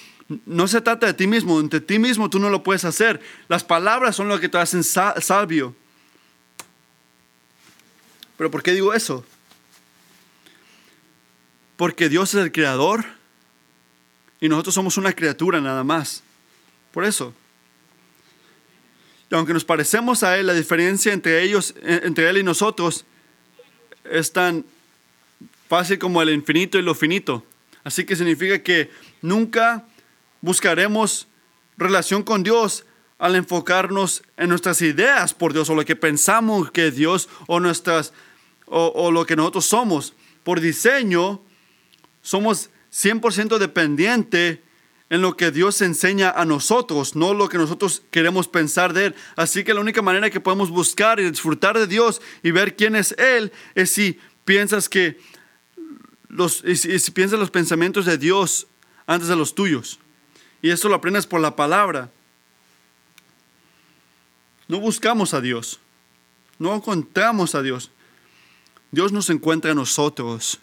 [0.46, 3.20] No se trata de ti mismo, de ti mismo tú no lo puedes hacer.
[3.48, 5.76] Las palabras son lo que te hacen sabio.
[8.38, 9.26] ¿Pero por qué digo eso?
[11.76, 13.06] Porque Dios es el creador
[14.40, 16.24] y nosotros somos una criatura nada más.
[16.92, 17.34] Por eso.
[19.32, 23.06] Y aunque nos parecemos a Él, la diferencia entre ellos, entre Él y nosotros,
[24.04, 24.66] es tan
[25.70, 27.46] fácil como el infinito y lo finito.
[27.84, 28.90] Así que significa que
[29.22, 29.86] nunca
[30.42, 31.28] buscaremos
[31.78, 32.86] relación con Dios
[33.20, 38.14] al enfocarnos en nuestras ideas por Dios o lo que pensamos que Dios o nuestras
[38.66, 40.16] o, o lo que nosotros somos.
[40.44, 41.42] Por diseño
[42.22, 44.64] somos 100% dependiente
[45.12, 49.16] en lo que Dios enseña a nosotros, no lo que nosotros queremos pensar de Él.
[49.36, 52.96] Así que la única manera que podemos buscar y disfrutar de Dios y ver quién
[52.96, 55.20] es Él es si piensas que
[56.30, 58.68] los, si piensas los pensamientos de Dios
[59.06, 60.00] antes de los tuyos.
[60.62, 62.10] Y eso lo aprendes por la palabra.
[64.68, 65.80] No buscamos a Dios.
[66.58, 67.92] No encontramos a Dios.
[68.92, 70.60] Dios nos encuentra a nosotros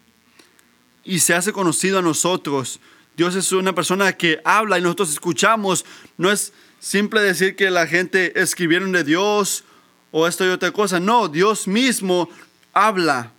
[1.05, 2.81] y se hace conocido a nosotros
[3.17, 5.87] Dios es una persona que habla y nosotros escuchamos.
[6.19, 9.65] No es simple decir que la gente escribieron de Dios
[10.13, 11.01] o esto y otra cosa.
[11.01, 12.29] No, Dios mismo
[12.75, 13.33] habla.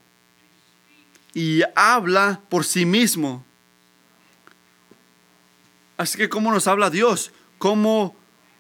[1.38, 3.46] Y habla por sí mismo.
[5.96, 7.32] Así que ¿cómo nos habla Dios?
[7.60, 8.18] ¿Cómo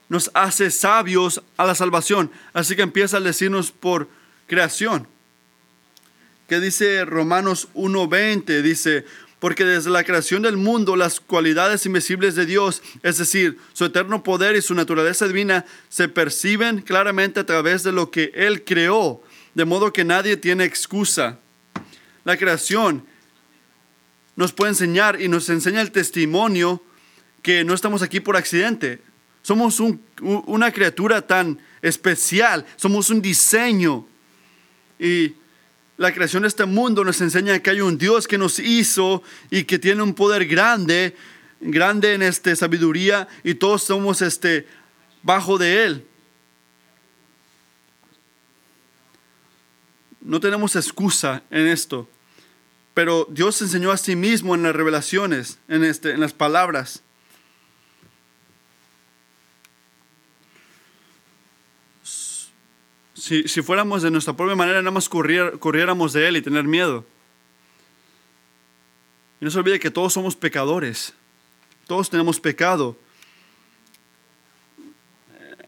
[0.09, 2.29] nos hace sabios a la salvación?
[2.53, 4.07] Así que empieza a decirnos por
[4.45, 5.07] creación.
[6.47, 8.61] ¿Qué dice Romanos 1.20?
[8.61, 9.05] Dice,
[9.39, 14.21] porque desde la creación del mundo las cualidades invisibles de Dios, es decir, su eterno
[14.21, 19.23] poder y su naturaleza divina, se perciben claramente a través de lo que Él creó,
[19.55, 21.39] de modo que nadie tiene excusa.
[22.27, 23.05] La creación
[24.35, 26.83] nos puede enseñar y nos enseña el testimonio
[27.41, 29.01] que no estamos aquí por accidente.
[29.43, 29.81] Somos
[30.19, 34.05] una criatura tan especial, somos un diseño.
[34.99, 35.35] Y
[35.95, 39.63] la creación de este mundo nos enseña que hay un Dios que nos hizo y
[39.63, 41.15] que tiene un poder grande,
[41.61, 44.67] grande en este sabiduría y todos somos este
[45.23, 46.05] bajo de él.
[50.19, 52.09] No tenemos excusa en esto,
[52.97, 57.03] pero Dios enseñó a sí mismo en las revelaciones, en este en las palabras.
[63.13, 67.05] si, fuéramos de nuestra propia manera, nada más corriéramos de Él y tener miedo.
[69.39, 71.13] Y no se olvide que todos somos pecadores.
[71.85, 72.97] Todos tenemos pecado.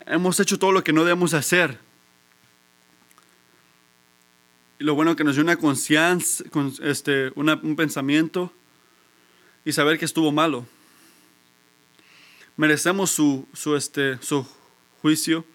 [0.08, 1.78] Hemos hecho todo lo que no debemos hacer.
[4.80, 6.46] Y lo bueno que nos dio una conciencia,
[6.82, 8.54] este, un pensamiento
[9.66, 10.66] y saber que estuvo malo.
[12.56, 14.48] Merecemos su, su, este, su
[15.02, 15.46] juicio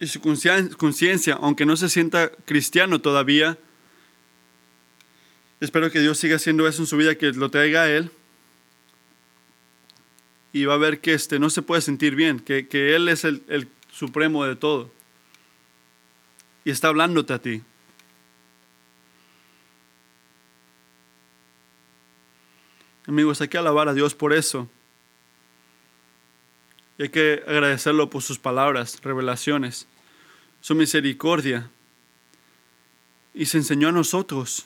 [0.00, 3.58] y su conciencia, aunque no se sienta cristiano todavía,
[5.60, 8.10] espero que Dios siga haciendo eso en su vida, que lo traiga a Él.
[10.54, 13.24] Y va a ver que este, no se puede sentir bien, que, que Él es
[13.24, 14.90] el, el supremo de todo.
[16.64, 17.62] Y está hablándote a ti.
[23.06, 24.68] Amigos, hay que alabar a Dios por eso.
[26.98, 29.86] Y hay que agradecerlo por sus palabras, revelaciones
[30.62, 31.68] su misericordia.
[33.34, 34.64] Y se enseñó a nosotros.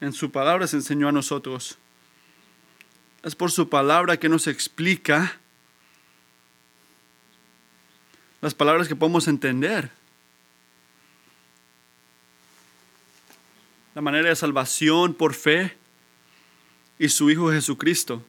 [0.00, 1.78] En su palabra se enseñó a nosotros.
[3.22, 5.38] Es por su palabra que nos explica
[8.40, 9.90] las palabras que podemos entender.
[13.96, 15.74] La manera de salvación por fe
[16.98, 18.22] y su Hijo Jesucristo.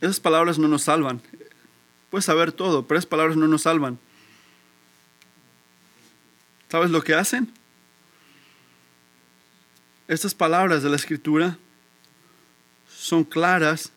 [0.00, 1.20] Esas palabras no nos salvan.
[2.08, 3.98] Puedes saber todo, pero esas palabras no nos salvan.
[6.68, 7.52] ¿Sabes lo que hacen?
[10.06, 11.58] estas palabras de la escritura
[12.88, 13.90] son claras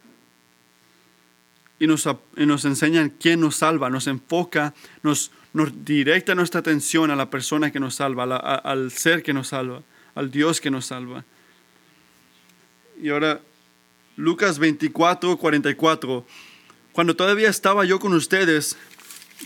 [1.78, 4.74] y nos, y nos enseñan quién nos salva, nos enfoca,
[5.04, 9.50] nos, nos directa nuestra atención a la persona que nos salva, al ser que nos
[9.50, 9.84] salva,
[10.16, 11.26] al Dios que nos salva.
[13.02, 13.42] Y ahora,
[14.16, 16.26] Lucas 24, 44.
[16.92, 18.78] Cuando todavía estaba yo con ustedes,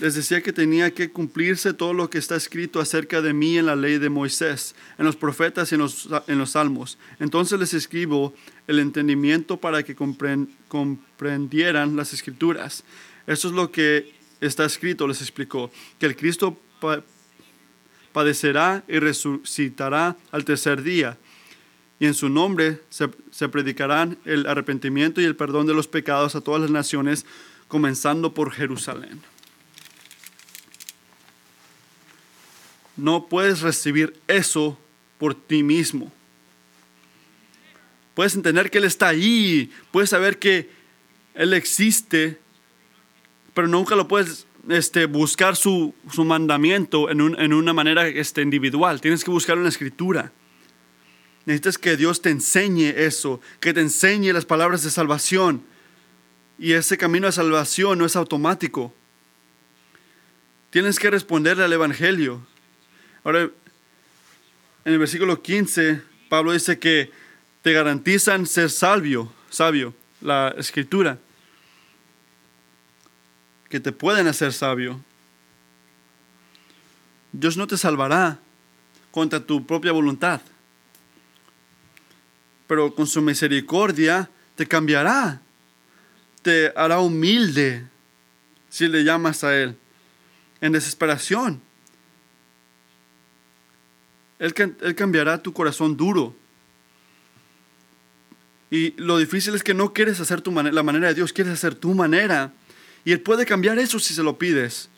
[0.00, 3.66] les decía que tenía que cumplirse todo lo que está escrito acerca de mí en
[3.66, 6.98] la ley de Moisés, en los profetas y en los, en los salmos.
[7.18, 8.34] Entonces les escribo
[8.66, 12.84] el entendimiento para que compren- comprendieran las escrituras.
[13.26, 17.02] Eso es lo que está escrito, les explicó, que el Cristo pa-
[18.12, 21.18] padecerá y resucitará al tercer día.
[21.98, 26.34] Y en su nombre se, se predicarán el arrepentimiento y el perdón de los pecados
[26.34, 27.24] a todas las naciones,
[27.68, 29.20] comenzando por Jerusalén.
[32.96, 34.78] No puedes recibir eso
[35.18, 36.12] por ti mismo.
[38.14, 40.70] Puedes entender que Él está ahí, puedes saber que
[41.34, 42.38] Él existe,
[43.56, 48.42] pero nunca lo puedes este, buscar su, su mandamiento en, un- en una manera este,
[48.42, 49.00] individual.
[49.00, 50.30] Tienes que buscarlo en la escritura.
[51.46, 55.62] Necesitas que Dios te enseñe eso, que te enseñe las palabras de salvación.
[56.58, 58.92] Y ese camino de salvación no es automático.
[60.68, 62.46] Tienes que responderle al Evangelio.
[63.24, 63.40] Ahora,
[64.84, 67.10] en el versículo 15, Pablo dice que
[67.62, 71.18] te garantizan ser sabio, sabio, la escritura,
[73.68, 75.00] que te pueden hacer sabio.
[77.32, 78.38] Dios no te salvará
[79.10, 80.40] contra tu propia voluntad,
[82.66, 85.40] pero con su misericordia te cambiará,
[86.42, 87.86] te hará humilde
[88.68, 89.76] si le llamas a Él,
[90.60, 91.60] en desesperación.
[94.38, 94.54] Él,
[94.94, 96.34] cambiará tu corazón duro.
[98.70, 101.94] Y lo difícil es que no quieres hacer la manera de Dios, quieres hacer tu
[101.94, 102.52] manera.
[103.06, 104.90] Y Él puede cambiar eso si se lo pides.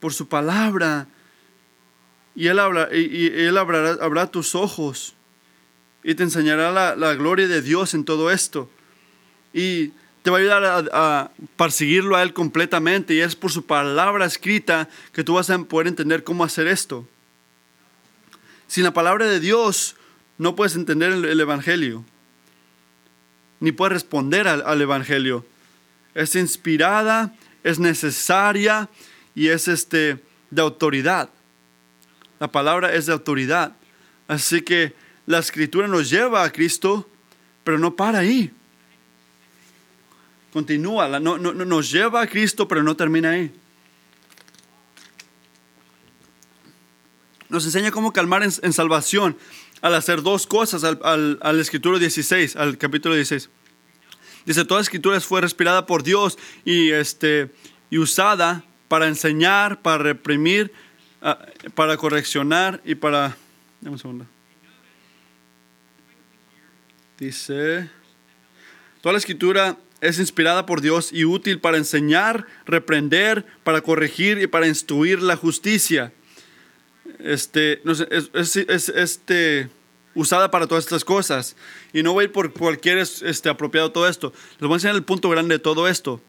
[0.00, 1.06] Por su palabra.
[2.34, 5.14] Y Él, habla, tus ojos.
[6.02, 8.68] Y te enseñará la, gloria de Dios en todo esto.
[9.52, 9.92] Y
[10.22, 13.14] te va a ayudar a, perseguirlo a Él completamente.
[13.14, 17.06] Y es por su palabra escrita que tú vas a poder entender cómo hacer esto.
[18.66, 19.94] Sin la palabra de Dios
[20.38, 22.04] no puedes entender el, el Evangelio,
[23.60, 25.46] ni puedes responder al Evangelio.
[26.14, 27.34] Es inspirada,
[27.64, 28.88] es necesaria
[29.34, 31.30] y es este, de autoridad.
[32.40, 33.72] La palabra es de autoridad.
[34.28, 34.94] Así que
[35.26, 37.08] la escritura nos lleva a Cristo,
[37.64, 38.50] pero no para ahí.
[40.52, 43.52] Continúa, no- no- nos lleva a Cristo, pero no termina ahí.
[47.48, 49.36] nos enseña cómo calmar en, en salvación
[49.82, 53.50] al hacer dos cosas al, al, al escritura 16, al capítulo 16.
[54.44, 57.50] Dice, toda escritura fue respirada por Dios y, este,
[57.90, 60.72] y usada para enseñar, para reprimir,
[61.20, 61.38] ah,
[61.74, 63.36] para correccionar y para...
[63.80, 64.26] Dame un segundo.
[67.18, 67.88] Dice,
[69.00, 74.48] toda la escritura es inspirada por Dios y útil para enseñar, reprender, para corregir y
[74.48, 76.12] para instruir la justicia
[77.18, 77.80] este,
[78.34, 79.68] este,
[80.14, 81.56] usada para todas estas cosas.
[81.92, 84.32] Y no voy a ir por cualquier es- este, apropiado todo esto.
[84.58, 86.20] Les voy a enseñar el punto grande de todo esto.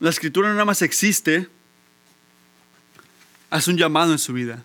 [0.00, 1.48] La escritura no nada más existe,
[3.50, 4.64] hace un llamado en su vida.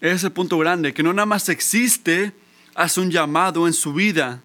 [0.00, 2.32] Ese es el punto grande, que no nada más existe,
[2.74, 4.42] hace un llamado en su vida.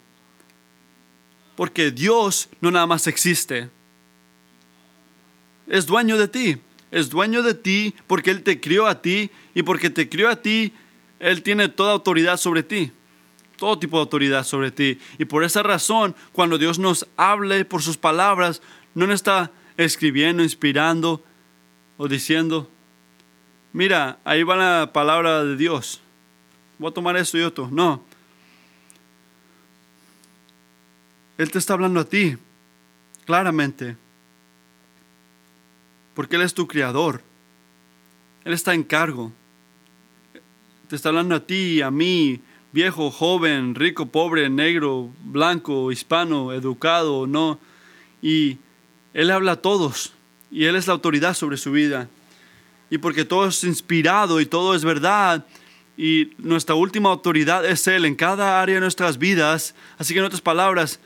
[1.58, 3.70] Porque Dios no nada más existe.
[5.68, 6.58] Es dueño de ti.
[6.92, 10.36] Es dueño de ti porque Él te crió a ti y porque te crió a
[10.42, 10.74] ti,
[11.22, 12.92] Él tiene toda autoridad sobre ti.
[13.56, 15.00] Todo tipo de autoridad sobre ti.
[15.20, 18.62] Y por esa razón, cuando Dios nos hable por sus palabras,
[18.96, 21.24] no nos está escribiendo, inspirando
[21.98, 22.70] o diciendo,
[23.72, 26.02] mira, ahí va la palabra de Dios.
[26.80, 27.70] Voy a tomar esto y otro.
[27.72, 28.04] No.
[31.38, 32.36] Él te está hablando a ti,
[33.26, 33.96] claramente.
[36.16, 37.22] Porque Él es tu creador.
[38.44, 39.32] Él está en cargo.
[40.92, 42.42] Te está hablando a ti, a mí,
[42.74, 47.62] viejo, joven, rico, pobre, negro, blanco, hispano, educado, no.
[48.22, 48.58] Y
[49.14, 50.12] Él habla a todos.
[50.52, 52.10] Y Él es la autoridad sobre su vida.
[52.90, 55.46] Y porque todo es inspirado y todo es verdad.
[55.96, 59.76] Y nuestra última autoridad es Él en cada área de nuestras vidas.
[59.98, 61.00] Así que en otras palabras,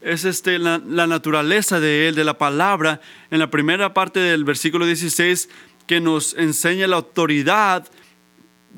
[0.00, 4.44] es este, la, la naturaleza de Él, de la palabra, en la primera parte del
[4.44, 5.50] versículo 16,
[5.86, 7.86] que nos enseña la autoridad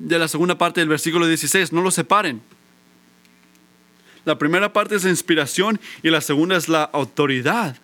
[0.01, 2.41] de la segunda parte del versículo 16, no lo separen.
[4.25, 7.77] La primera parte es la inspiración y la segunda es la autoridad.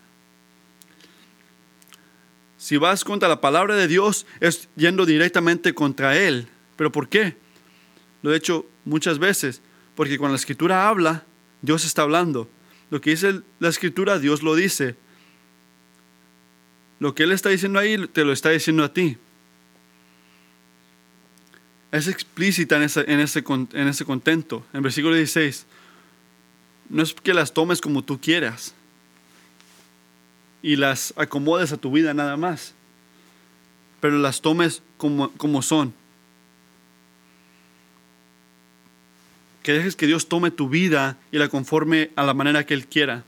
[2.58, 6.48] Si vas contra la palabra de Dios, es yendo directamente contra Él.
[6.76, 7.36] ¿Pero por qué?
[8.22, 9.60] Lo he hecho muchas veces.
[9.94, 11.24] Porque cuando la escritura habla,
[11.62, 12.48] Dios está hablando.
[12.90, 14.96] Lo que dice la escritura, Dios lo dice.
[16.98, 19.18] Lo que Él está diciendo ahí, te lo está diciendo a ti.
[21.92, 24.64] Es explícita en ese, en ese, en ese contento.
[24.72, 25.66] En versículo 16.
[26.88, 28.74] No es que las tomes como tú quieras
[30.62, 32.74] y las acomodes a tu vida nada más,
[34.00, 35.94] pero las tomes como, como son.
[39.62, 42.86] Que dejes que Dios tome tu vida y la conforme a la manera que Él
[42.86, 43.24] quiera.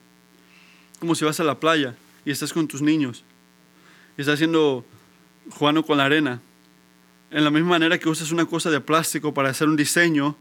[1.01, 3.25] Como si vas a la playa y estás con tus niños
[4.17, 4.85] y estás haciendo
[5.51, 6.41] jugando con la arena.
[7.31, 10.35] En la misma manera que usas una cosa de plástico para hacer un diseño,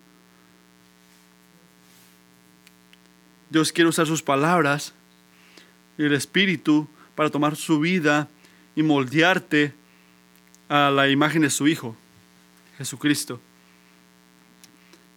[3.50, 4.94] Dios quiere usar sus palabras
[5.98, 8.30] y el Espíritu para tomar su vida
[8.76, 9.74] y moldearte
[10.70, 11.96] a la imagen de su Hijo,
[12.78, 13.42] Jesucristo.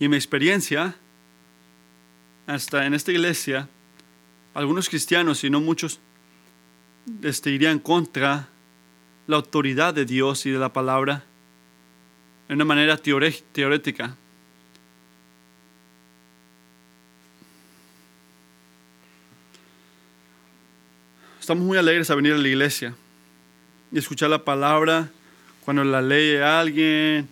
[0.00, 0.96] Y en mi experiencia,
[2.46, 3.68] hasta en esta iglesia,
[4.54, 6.00] algunos cristianos, y no muchos,
[7.22, 8.48] este, irían contra
[9.26, 11.24] la autoridad de Dios y de la palabra
[12.50, 14.16] de una manera teorética.
[21.38, 22.92] Estamos muy alegres a venir a la iglesia
[23.92, 25.08] y escuchar la palabra
[25.64, 27.28] cuando la lee alguien,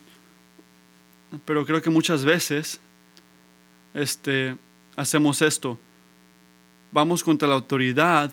[1.44, 2.80] pero creo que muchas veces
[3.94, 4.56] este,
[4.94, 5.80] hacemos esto.
[6.92, 8.30] Vamos contra la autoridad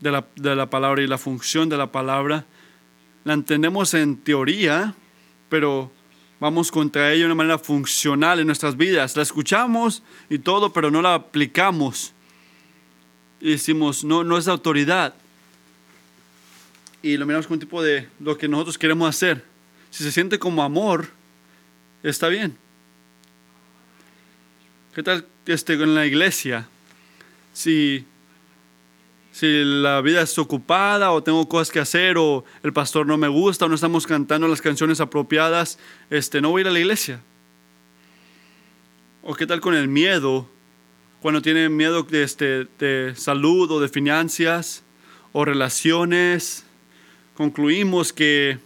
[0.00, 2.44] de la, de la palabra y la función de la palabra.
[3.22, 4.96] La entendemos en teoría,
[5.50, 5.92] pero
[6.40, 9.14] vamos contra ella de una manera funcional en nuestras vidas.
[9.14, 12.14] La escuchamos y todo, pero no la aplicamos
[13.40, 15.14] y decimos, no, no es autoridad.
[17.02, 19.44] Y lo miramos como un tipo de lo que nosotros queremos hacer.
[19.90, 21.08] Si se siente como amor,
[22.02, 22.56] está bien.
[24.94, 26.68] ¿Qué tal este, en la iglesia?
[27.54, 28.04] Si,
[29.32, 33.28] si la vida es ocupada o tengo cosas que hacer o el pastor no me
[33.28, 35.78] gusta o no estamos cantando las canciones apropiadas,
[36.10, 37.20] este, no voy a ir a la iglesia.
[39.22, 40.48] ¿O qué tal con el miedo
[41.20, 44.82] cuando tienen miedo de, este, de salud o de finanzas
[45.32, 46.64] o relaciones,
[47.34, 48.58] concluimos que,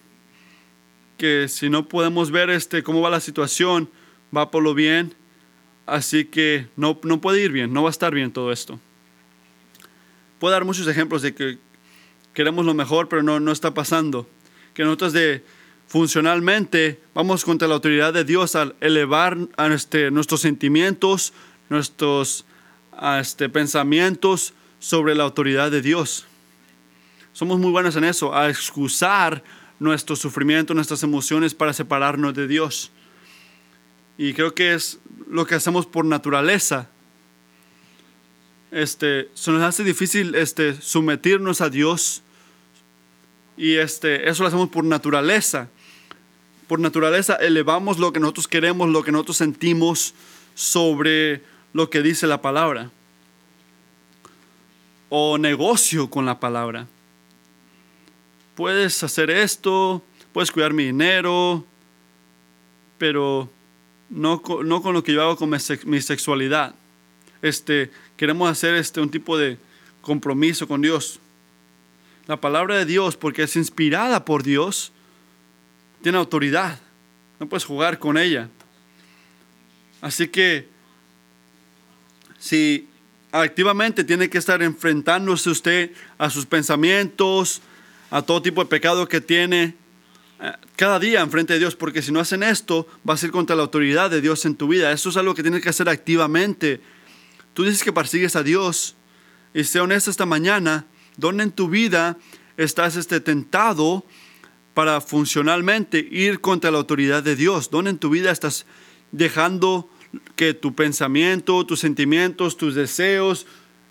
[1.18, 3.90] que si no podemos ver este, cómo va la situación,
[4.34, 5.14] va por lo bien,
[5.86, 8.78] así que no, no puede ir bien, no va a estar bien todo esto.
[10.38, 11.58] Puedo dar muchos ejemplos de que
[12.32, 14.28] queremos lo mejor, pero no, no está pasando.
[14.74, 15.44] Que nosotros de
[15.86, 21.32] funcionalmente vamos contra la autoridad de Dios al elevar a este, nuestros sentimientos,
[21.68, 22.44] nuestros
[23.20, 26.26] este, pensamientos sobre la autoridad de Dios.
[27.32, 29.42] Somos muy buenos en eso, a excusar
[29.78, 32.92] nuestro sufrimiento, nuestras emociones para separarnos de Dios.
[34.16, 36.88] Y creo que es lo que hacemos por naturaleza.
[38.74, 42.24] Este, se nos hace difícil este, someternos a Dios
[43.56, 45.68] y este, eso lo hacemos por naturaleza.
[46.66, 50.12] Por naturaleza elevamos lo que nosotros queremos, lo que nosotros sentimos
[50.56, 51.40] sobre
[51.72, 52.90] lo que dice la palabra.
[55.08, 56.88] O negocio con la palabra.
[58.56, 60.02] Puedes hacer esto,
[60.32, 61.64] puedes cuidar mi dinero,
[62.98, 63.48] pero
[64.10, 66.74] no, no con lo que yo hago con mi, sexualidad.
[67.40, 69.58] Este, queremos hacer este, un tipo de
[70.00, 71.20] compromiso con Dios.
[72.26, 74.92] La palabra de Dios, porque es inspirada por Dios,
[76.02, 76.78] tiene autoridad.
[77.40, 78.48] No puedes jugar con ella.
[80.00, 80.68] Así que
[82.38, 82.88] si
[83.32, 87.62] activamente tiene que estar enfrentándose usted a sus pensamientos,
[88.10, 89.74] a todo tipo de pecado que tiene
[90.40, 93.56] eh, cada día enfrente de Dios, porque si no hacen esto, va a ser contra
[93.56, 94.92] la autoridad de Dios en tu vida.
[94.92, 96.80] Eso es algo que tienes que hacer activamente.
[97.54, 98.96] Tú dices que persigues a Dios
[99.54, 100.86] y sé honesto esta mañana,
[101.16, 102.18] ¿dónde en tu vida
[102.56, 104.04] estás este, tentado
[104.74, 107.70] para funcionalmente ir contra la autoridad de Dios?
[107.70, 108.66] ¿Dónde en tu vida estás
[109.12, 109.88] dejando
[110.36, 113.46] que tu pensamiento, tus sentimientos, tus deseos,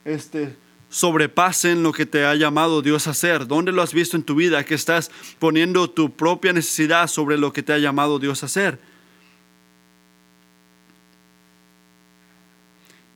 [0.06, 0.56] este,
[0.90, 3.48] sobrepasen lo que te ha llamado Dios a hacer.
[3.48, 4.64] ¿Dónde lo has visto en tu vida?
[4.64, 5.10] Que estás
[5.40, 8.80] poniendo tu propia necesidad sobre lo que te ha llamado Dios a hacer.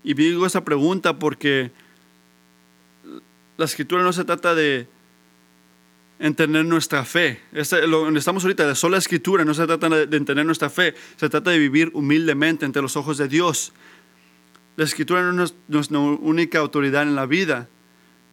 [0.07, 1.69] Y digo esa pregunta porque
[3.57, 4.87] la escritura no se trata de,
[6.17, 7.41] en tener nuestra fe.
[7.51, 10.95] Este, lo, donde estamos ahorita, de sola escritura, no se trata de entender nuestra fe,
[11.17, 13.73] se trata de vivir humildemente ante los ojos de Dios.
[14.77, 17.67] La escritura no es nuestra única autoridad en la vida,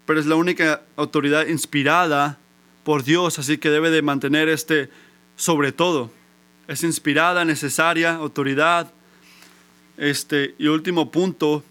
[0.07, 2.39] pero es la única autoridad inspirada
[2.85, 4.91] por Dios, así que debe de mantener este
[5.35, 6.13] sobre todo.
[6.69, 8.93] Es inspirada, necesaria, autoridad.
[9.97, 11.63] Este, y último punto,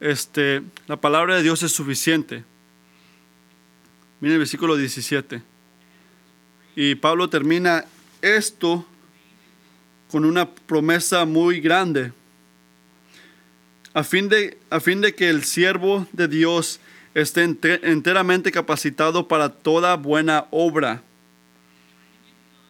[0.00, 2.44] este, la palabra de Dios es suficiente.
[4.20, 5.42] Mira el versículo 17.
[6.74, 7.86] Y Pablo termina
[8.20, 8.86] esto
[10.10, 12.12] con una promesa muy grande.
[13.94, 16.80] A fin de, a fin de que el siervo de Dios
[17.14, 21.02] esté enteramente capacitado para toda buena obra.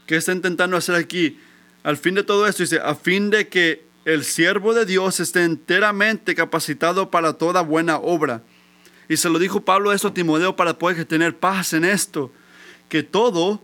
[0.07, 1.41] ¿Qué está intentando hacer aquí?
[1.82, 5.42] Al fin de todo esto dice, a fin de que el siervo de Dios esté
[5.42, 8.44] enteramente capacitado para toda buena obra.
[9.09, 12.30] Y se lo dijo Pablo eso a Timoteo para poder tener paz en esto,
[12.88, 13.61] que todo,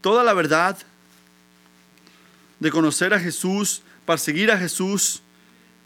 [0.00, 0.78] toda la verdad
[2.58, 5.22] de conocer a Jesús, para seguir a Jesús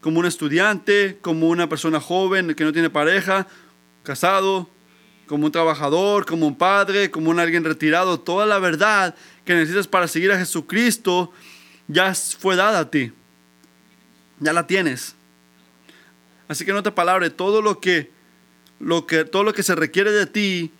[0.01, 3.49] como un estudiante, como una persona joven que no tiene pareja,
[4.05, 4.71] casado,
[5.27, 9.89] como un trabajador, como un padre, como un alguien retirado, toda la verdad que necesitas
[9.89, 11.33] para seguir a Jesucristo
[11.89, 13.13] ya fue dada a ti.
[14.43, 15.15] Ya la tienes.
[16.49, 18.11] Así que no te palabra, todo lo que,
[18.79, 20.73] lo que, todo lo que se requiere de ti,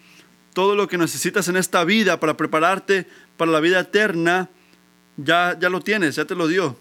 [0.53, 3.07] todo lo que necesitas en esta vida para prepararte
[3.37, 4.51] para la vida eterna,
[5.17, 6.77] ya, ya lo tienes, ya te lo dio.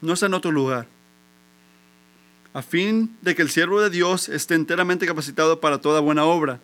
[0.00, 0.86] No está en otro lugar
[2.56, 6.58] a fin de que el siervo de Dios esté enteramente capacitado para toda buena obra.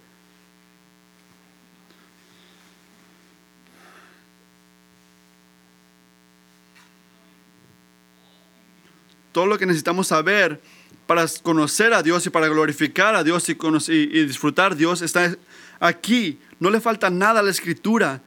[9.33, 10.61] Todo lo que necesitamos saber
[11.07, 13.57] para conocer a Dios y para glorificar a Dios y,
[13.93, 15.37] y disfrutar Dios está
[15.81, 16.39] aquí.
[16.61, 18.23] No le falta nada a la escritura.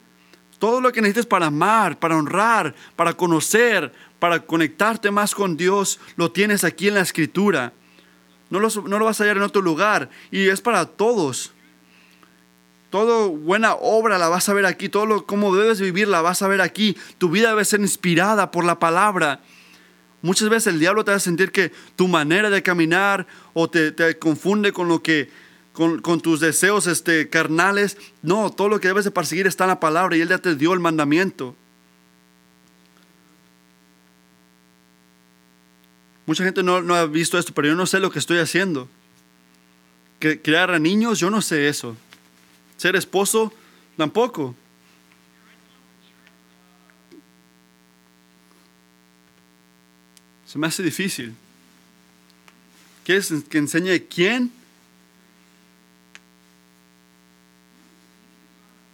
[0.58, 6.00] Todo lo que necesites para amar, para honrar, para conocer, para conectarte más con Dios,
[6.16, 7.72] lo tienes aquí en la escritura.
[8.48, 10.08] No lo, no lo vas a hallar en otro lugar.
[10.30, 11.52] Y es para todos.
[12.90, 14.88] Toda buena obra la vas a ver aquí.
[14.88, 16.96] Todo lo, cómo debes vivir la vas a ver aquí.
[17.18, 19.40] Tu vida debe ser inspirada por la palabra.
[20.22, 24.72] Muchas veces el diablo te a sentir que tu manera de caminar o te, confunde
[24.72, 25.30] con lo que
[25.72, 27.98] con, con, tus deseos este, carnales.
[28.22, 30.54] No, todo lo que debes de perseguir está en la palabra y Él ya te
[30.54, 31.54] dio el mandamiento.
[36.26, 38.88] Mucha gente no, no, ha visto esto, pero yo no sé lo que estoy haciendo.
[40.18, 41.96] Crear a niños, yo no sé eso.
[42.76, 43.52] Ser esposo,
[43.96, 44.56] tampoco.
[50.56, 51.34] Se me hace difícil.
[53.04, 54.50] ¿Quieres que enseñe quién?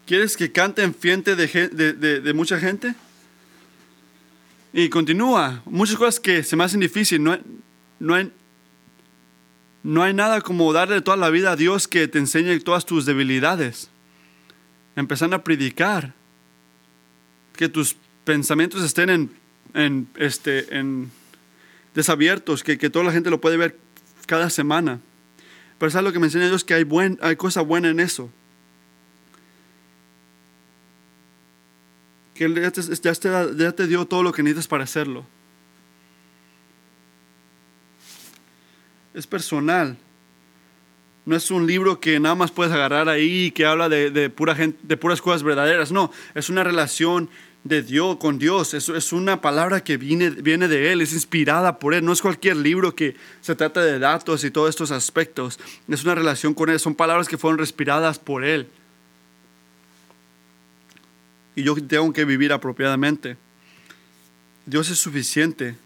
[0.04, 2.96] ¿Quieres que cante en frente de, de, mucha gente?
[4.72, 7.20] Y continúa, muchas cosas que se me hacen difíciles.
[7.20, 7.38] No,
[8.00, 8.32] no, hay,
[9.84, 13.06] no hay nada como darle toda la vida a Dios que te enseñe todas tus
[13.06, 13.88] debilidades.
[14.96, 16.12] Empezando a predicar.
[17.54, 17.94] Que tus
[18.24, 19.30] pensamientos estén
[19.74, 21.21] en, este, en
[21.94, 23.78] desabiertos, que, que, toda la gente lo puede ver
[24.26, 25.00] cada semana.
[25.78, 28.30] Pero es lo que me enseña Dios que hay, buen, hay cosa buena en eso.
[32.34, 32.72] que Él
[33.56, 35.26] ya te, dio todo lo que necesitas para hacerlo.
[39.14, 39.98] Es personal.
[41.24, 44.78] No es un libro que nada más puedes agarrar ahí que habla de, pura gente,
[44.82, 45.92] de puras cosas verdaderas.
[45.92, 47.28] No, es una relación
[47.64, 48.74] de Dios con Dios.
[48.74, 52.04] Es, es una palabra que viene, viene de Él, es inspirada por Él.
[52.04, 55.58] No es cualquier libro que se trata de datos y todos estos aspectos.
[55.88, 56.78] Es una relación con Él.
[56.78, 58.68] Son palabras que fueron respiradas por Él
[61.54, 63.36] y yo tengo que vivir apropiadamente.
[64.64, 65.76] Dios es suficiente.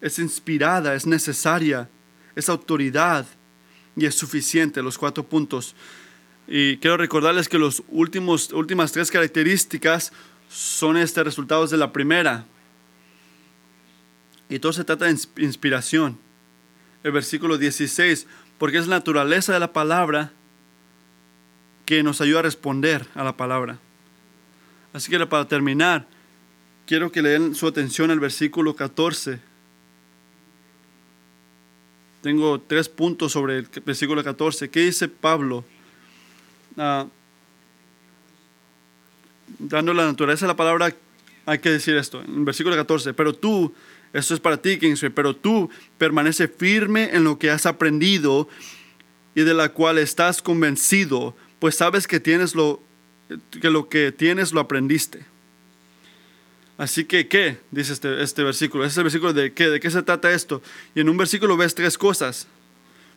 [0.00, 1.88] Es inspirada, es necesaria,
[2.34, 3.26] es autoridad
[3.96, 5.74] y es suficiente, los cuatro puntos.
[6.54, 10.12] Y quiero recordarles que las últimas tres características
[10.50, 12.44] son este resultados de la primera.
[14.50, 16.18] Y todo se trata de inspiración.
[17.04, 18.26] El versículo 16,
[18.58, 20.30] porque es la naturaleza de la palabra
[21.86, 23.78] que nos ayuda a responder a la palabra.
[24.92, 26.06] Así que para terminar,
[26.84, 29.40] quiero que le den su atención al versículo 14.
[32.20, 34.68] Tengo tres puntos sobre el versículo 14.
[34.68, 35.64] ¿Qué dice Pablo?
[36.76, 37.06] Ah,
[39.58, 40.94] dando la naturaleza de la palabra,
[41.46, 42.22] hay que decir esto.
[42.22, 43.74] En el versículo 14, pero tú,
[44.12, 48.48] esto es para ti, Kingsley, pero tú permanece firme en lo que has aprendido
[49.34, 52.82] y de la cual estás convencido pues sabes que tienes lo
[53.60, 55.24] que lo que tienes lo aprendiste.
[56.76, 57.60] Así que, ¿qué?
[57.70, 58.82] Dice este, este versículo.
[58.82, 60.60] Este es el versículo de qué, de qué se trata esto.
[60.96, 62.48] Y en un versículo ves tres cosas.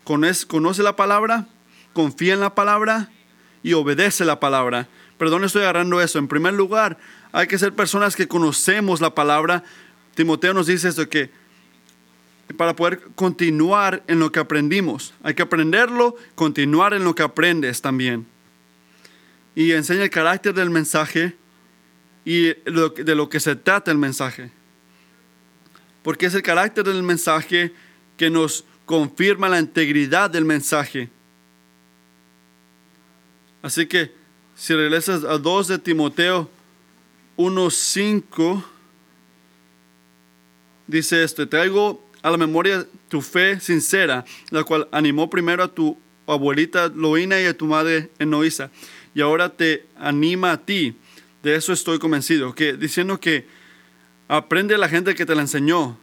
[0.03, 1.47] Conoce la palabra,
[1.93, 3.09] confía en la palabra
[3.65, 4.87] y obedece la palabra.
[5.17, 6.19] ¿Pero dónde estoy agarrando eso?
[6.19, 6.99] En primer lugar,
[7.31, 9.63] hay que ser personas que conocemos la palabra.
[10.13, 11.31] Timoteo nos dice esto, que
[12.57, 17.81] para poder continuar en lo que aprendimos, hay que aprenderlo, continuar en lo que aprendes
[17.81, 18.27] también.
[19.55, 21.35] Y enseña el carácter del mensaje
[22.23, 24.51] y de lo que se trata el mensaje.
[26.03, 27.73] Porque es el carácter del mensaje
[28.15, 31.09] que nos confirma la integridad del mensaje.
[33.65, 34.11] Así que
[34.53, 36.47] si regresas a 2 de Timoteo
[37.35, 38.63] 1.5,
[40.85, 45.97] dice esto, traigo a la memoria tu fe sincera, la cual animó primero a tu
[46.27, 48.69] abuelita Loina y a tu madre Enoisa,
[49.15, 50.95] y ahora te anima a ti.
[51.41, 53.47] De eso estoy convencido, que diciendo que
[54.27, 55.97] aprende a la gente que te la enseñó.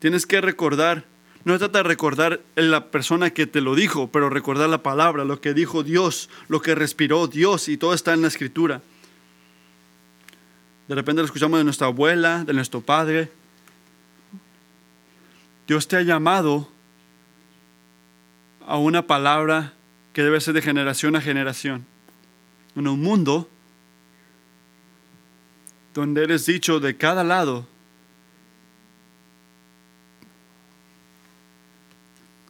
[0.00, 1.04] Tienes que recordar
[1.48, 5.40] no trata de recordar la persona que te lo dijo, pero recordar la palabra, lo
[5.40, 8.82] que dijo Dios, lo que respiró Dios y todo está en la escritura.
[10.88, 13.30] De repente lo escuchamos de nuestra abuela, de nuestro padre.
[15.66, 16.68] Dios te ha llamado
[18.66, 19.72] a una palabra
[20.12, 21.86] que debe ser de generación a generación.
[22.76, 23.48] En un mundo
[25.94, 27.66] donde eres dicho de cada lado,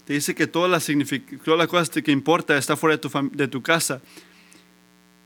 [0.08, 4.00] Te dice que todas las, cosas que importa está fuera de tu, casa.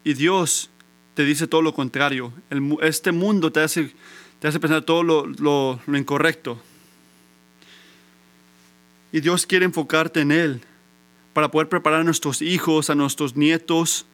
[0.03, 0.71] Y Dios
[1.15, 2.33] te dice todo lo contrario.
[2.81, 3.95] este mundo te hace,
[4.41, 6.61] pensar todo lo incorrecto.
[9.13, 10.61] Y Dios quiere enfocarte en Él
[11.33, 14.05] para poder preparar a nuestros hijos, a nuestros nietos.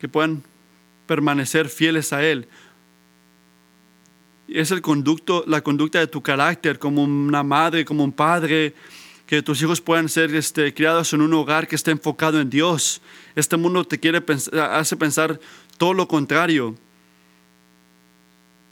[0.00, 0.42] Que puedan
[1.06, 2.48] permanecer fieles a Él
[4.52, 8.74] es el conducto, la conducta de tu carácter como una madre, como un padre,
[9.26, 13.00] que tus hijos puedan ser este, criados en un hogar que esté enfocado en Dios.
[13.36, 14.22] Este mundo te quiere
[14.72, 15.38] hace pensar
[15.78, 16.76] todo lo contrario.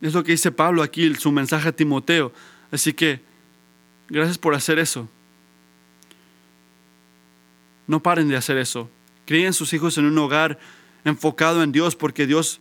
[0.00, 2.32] Es lo que dice Pablo aquí, su mensaje a Timoteo.
[2.72, 3.20] Así que,
[4.08, 5.08] gracias por hacer eso.
[7.86, 8.90] No paren de hacer eso.
[9.26, 10.58] Críen sus hijos en un hogar
[11.04, 12.60] enfocado en Dios porque Dios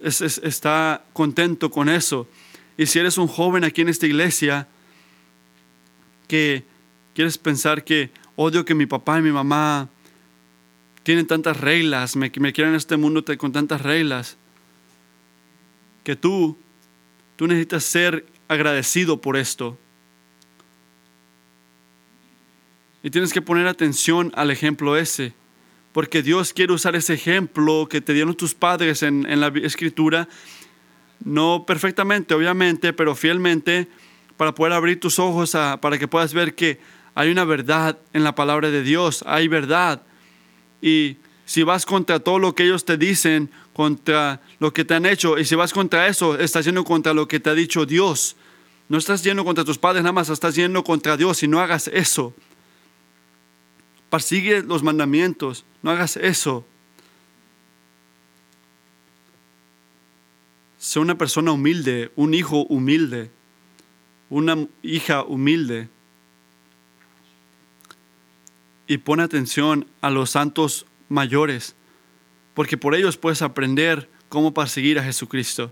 [0.00, 2.26] está contento con eso.
[2.80, 4.66] Y si eres un joven aquí en esta iglesia
[6.26, 6.64] que
[7.14, 9.90] quieres pensar que odio que mi papá y mi mamá
[11.02, 14.38] tienen tantas reglas, me, quieren en este mundo con tantas reglas,
[16.04, 16.56] que tú,
[17.36, 19.78] tú necesitas ser agradecido por esto.
[23.02, 25.34] Y tienes que poner atención al ejemplo ese,
[25.92, 30.30] porque Dios quiere usar ese ejemplo que te dieron tus padres en la escritura
[31.24, 33.88] no perfectamente, obviamente, pero fielmente,
[34.36, 36.80] para poder abrir tus ojos para que puedas ver que
[37.14, 40.02] hay una verdad en la palabra de Dios, hay verdad.
[40.80, 45.04] Y si vas contra todo lo que ellos te dicen, contra lo que te han
[45.04, 48.36] hecho, y si vas contra eso, estás yendo contra lo que te ha dicho Dios.
[48.88, 51.88] No estás yendo contra tus padres, nada más estás yendo contra Dios y no hagas
[51.88, 52.34] eso.
[54.10, 56.64] Persigue los mandamientos, no hagas eso.
[60.80, 63.30] Sé una persona humilde, un hijo humilde,
[64.30, 65.90] una hija humilde.
[68.86, 71.76] Y pon atención a los santos mayores,
[72.54, 75.70] porque por ellos puedes aprender cómo perseguir a Jesucristo.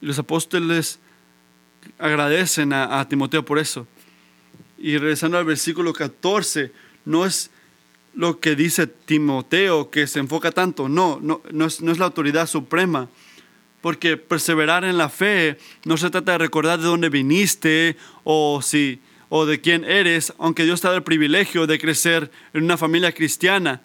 [0.00, 1.00] Los apóstoles
[1.98, 3.88] agradecen a, a Timoteo por eso.
[4.78, 6.70] Y regresando al versículo 14,
[7.04, 7.50] no es
[8.16, 10.88] lo que dice Timoteo, que se enfoca tanto.
[10.88, 13.08] No, no, no, es, la autoridad suprema.
[13.82, 19.00] Porque perseverar en la fe no se trata de recordar de dónde viniste o, si,
[19.28, 23.12] o de quién eres, aunque Dios te da el privilegio de crecer en una familia
[23.12, 23.82] cristiana.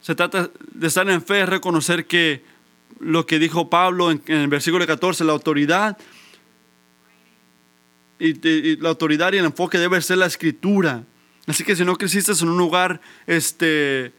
[0.00, 2.44] Se trata de estar en fe, reconocer que
[3.00, 5.98] lo que dijo Pablo en, el versículo 14, la autoridad
[8.20, 11.04] y, la autoridad y el enfoque debe ser la escritura.
[11.48, 14.12] Así que si no creciste en un lugar, este,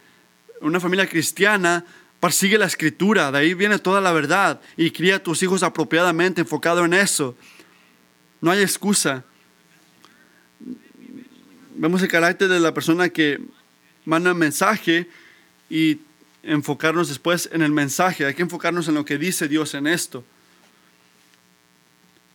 [0.60, 1.84] una familia cristiana,
[2.18, 6.40] persigue la escritura, de ahí viene toda la verdad y cría a tus hijos apropiadamente,
[6.40, 7.36] enfocado en eso.
[8.40, 9.24] No hay excusa.
[11.76, 13.40] Vemos el carácter de la persona que
[14.04, 15.08] manda un mensaje
[15.70, 16.00] y
[16.42, 18.26] enfocarnos después en el mensaje.
[18.26, 20.24] Hay que enfocarnos en lo que dice Dios en esto.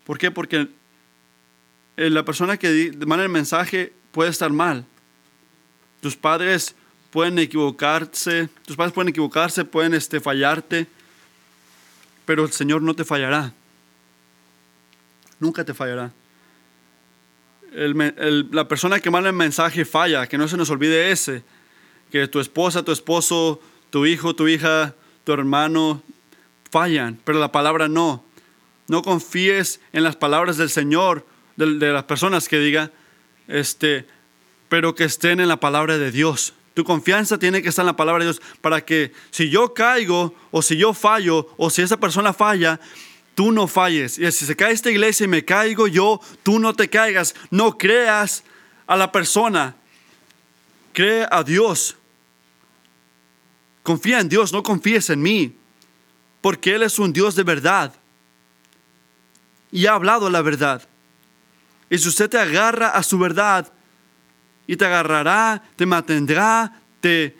[0.05, 0.31] ¿Por qué?
[0.31, 0.69] Porque
[1.97, 4.85] eh, la persona que manda el mensaje puede estar mal.
[5.99, 6.73] Tus padres
[7.11, 10.87] pueden equivocarse, tus padres pueden equivocarse, pueden este, fallarte,
[12.25, 13.51] pero el Señor no te fallará.
[15.37, 16.13] Nunca te fallará.
[17.73, 21.43] la persona que manda el mensaje falla, que no se nos olvide ese,
[22.09, 24.95] que tu esposa, tu esposo, tu hijo, tu hija,
[25.25, 26.01] tu hermano
[26.71, 28.23] fallan, pero la palabra no.
[28.87, 31.25] No confíes en las palabras del Señor,
[31.57, 32.91] de, las personas que diga,
[33.47, 34.07] este,
[34.69, 36.53] pero que estén en la palabra de Dios.
[36.73, 40.35] Tu confianza tiene que estar en la palabra de Dios para que si yo caigo
[40.51, 42.79] o si yo fallo o si esa persona falla,
[43.33, 44.19] tú no falles.
[44.19, 47.33] Y si se cae esta iglesia y me caigo yo, tú no te caigas.
[47.49, 48.43] No creas
[48.87, 49.75] a la persona.
[50.91, 51.95] Cree a Dios.
[53.83, 55.55] Confía en Dios, no confíes en mí.
[56.41, 57.93] Porque Él es un Dios de verdad.
[59.71, 60.87] Y ha hablado la verdad.
[61.89, 63.71] Y si usted te agarra a su verdad,
[64.67, 67.35] y te agarrará, te mantendrá, te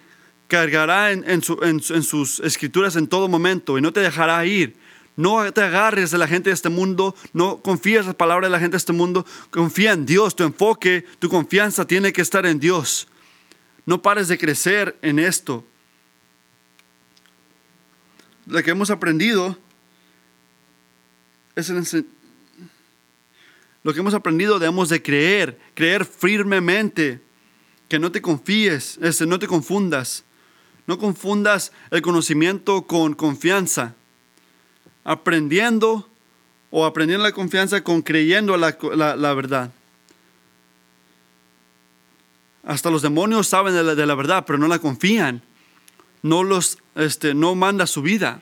[0.47, 4.77] cargará en, sus escrituras en todo momento y no te dejará ir.
[5.17, 8.51] No te agarres de la gente de este mundo, no confíes en las palabras de
[8.51, 12.45] la gente de este mundo, confía en Dios, tu enfoque, tu confianza tiene que estar
[12.45, 13.07] en Dios.
[13.85, 15.65] No pares de crecer en esto.
[18.45, 19.57] Lo que hemos aprendido
[21.55, 22.05] es el,
[23.85, 27.21] lo que hemos aprendido debemos de creer, creer firmemente,
[27.87, 30.23] que no te confíes, este, no te confundas,
[30.87, 33.93] no confundas el conocimiento con confianza,
[35.03, 36.09] aprendiendo
[36.71, 39.71] o aprendiendo la confianza con creyendo la, la, verdad.
[42.63, 45.43] Hasta los demonios saben de la, de la, verdad, pero no la confían.
[46.23, 48.41] No los, este, no manda su vida.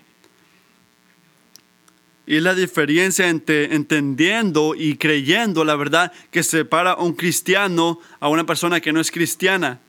[2.26, 8.30] Y la diferencia entre entendiendo y creyendo la verdad que separa a un cristiano a
[8.30, 9.80] una persona que no es cristiana.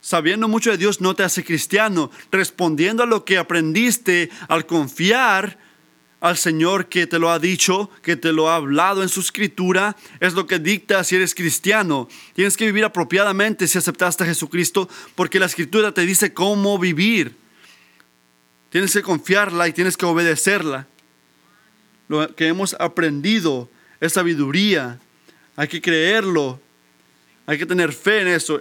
[0.00, 2.10] Sabiendo mucho de Dios no te hace cristiano.
[2.30, 5.58] Respondiendo a lo que aprendiste al confiar
[6.20, 9.96] al Señor que te lo ha dicho, que te lo ha hablado en su escritura,
[10.20, 12.08] es lo que dicta si eres cristiano.
[12.34, 17.36] Tienes que vivir apropiadamente si aceptaste a Jesucristo, porque la escritura te dice cómo vivir.
[18.70, 20.86] Tienes que confiarla y tienes que obedecerla
[22.08, 24.98] lo que hemos aprendido es sabiduría.
[25.56, 26.60] Hay que creerlo.
[27.46, 28.60] Hay que tener fe en eso.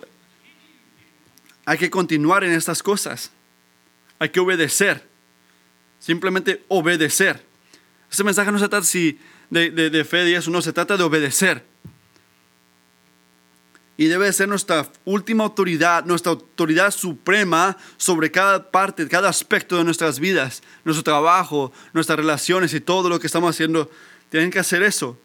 [1.65, 3.31] Hay que continuar en estas cosas.
[4.19, 5.03] Hay que obedecer.
[5.99, 7.43] Simplemente obedecer.
[8.09, 8.87] Este mensaje no se trata
[9.49, 11.63] de, de, de fe y eso, no, se trata de obedecer
[13.97, 19.83] y debe ser nuestra última autoridad, nuestra autoridad suprema sobre cada parte, cada aspecto de
[19.83, 23.89] nuestras vidas, nuestro trabajo, nuestras relaciones y todo lo que estamos haciendo.
[24.29, 25.19] Tienen que hacer eso.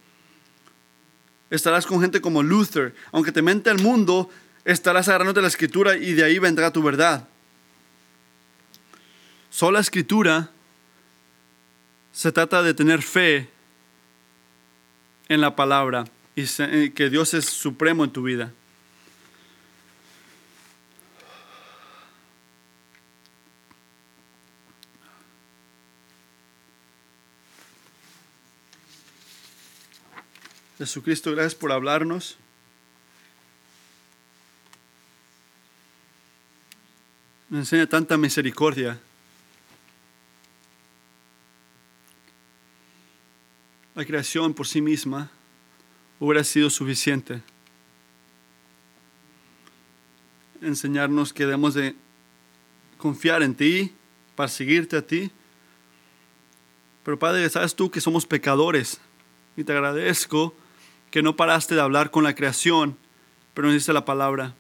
[1.51, 2.95] Estarás con gente como Luther.
[3.13, 4.31] Aunque te mente el mundo,
[4.65, 7.29] estarás agarrándote la escritura y de ahí vendrá tu verdad.
[9.51, 10.51] Sola escritura
[12.11, 13.51] se trata de tener fe
[15.29, 16.05] en la palabra
[16.35, 18.55] y que Dios es supremo en tu vida.
[30.83, 32.37] Jesucristo, gracias por hablarnos.
[37.49, 38.99] Me enseña tanta misericordia.
[43.95, 45.31] La creación por sí misma
[46.19, 47.43] hubiera sido suficiente.
[50.63, 51.95] Enseñarnos que debemos de
[52.99, 53.95] confiar en ti,
[54.35, 55.31] para seguirte a ti.
[57.05, 59.01] Pero Padre, sabes tú que somos pecadores
[59.57, 60.57] y te agradezco
[61.13, 62.97] que no paraste de hablar con la creación,
[63.53, 64.55] pero nos dice la palabra.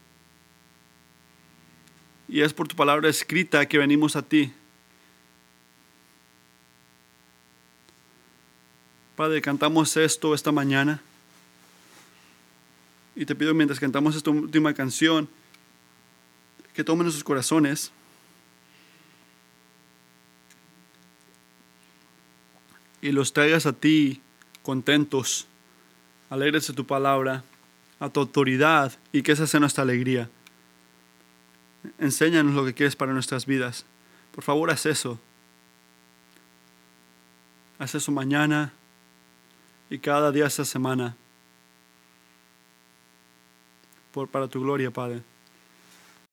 [2.29, 4.53] Y es por tu palabra escrita que venimos a ti.
[9.17, 11.01] Padre, cantamos esto esta mañana.
[13.17, 15.31] Y te pido mientras cantamos esta última canción,
[16.75, 17.93] que tomen nuestros corazones.
[23.01, 24.21] Y los traigas a ti
[24.63, 25.47] contentos
[26.33, 27.45] alegres tu palabra,
[28.01, 30.30] a tu autoridad y que esa sea nuestra alegría.
[31.99, 33.85] Enséñanos lo que quieres para nuestras vidas.
[34.35, 35.20] Por favor, haz eso.
[37.78, 38.72] Haz eso mañana
[39.91, 41.16] y cada día esta semana.
[44.11, 45.22] Por, para tu gloria, Padre.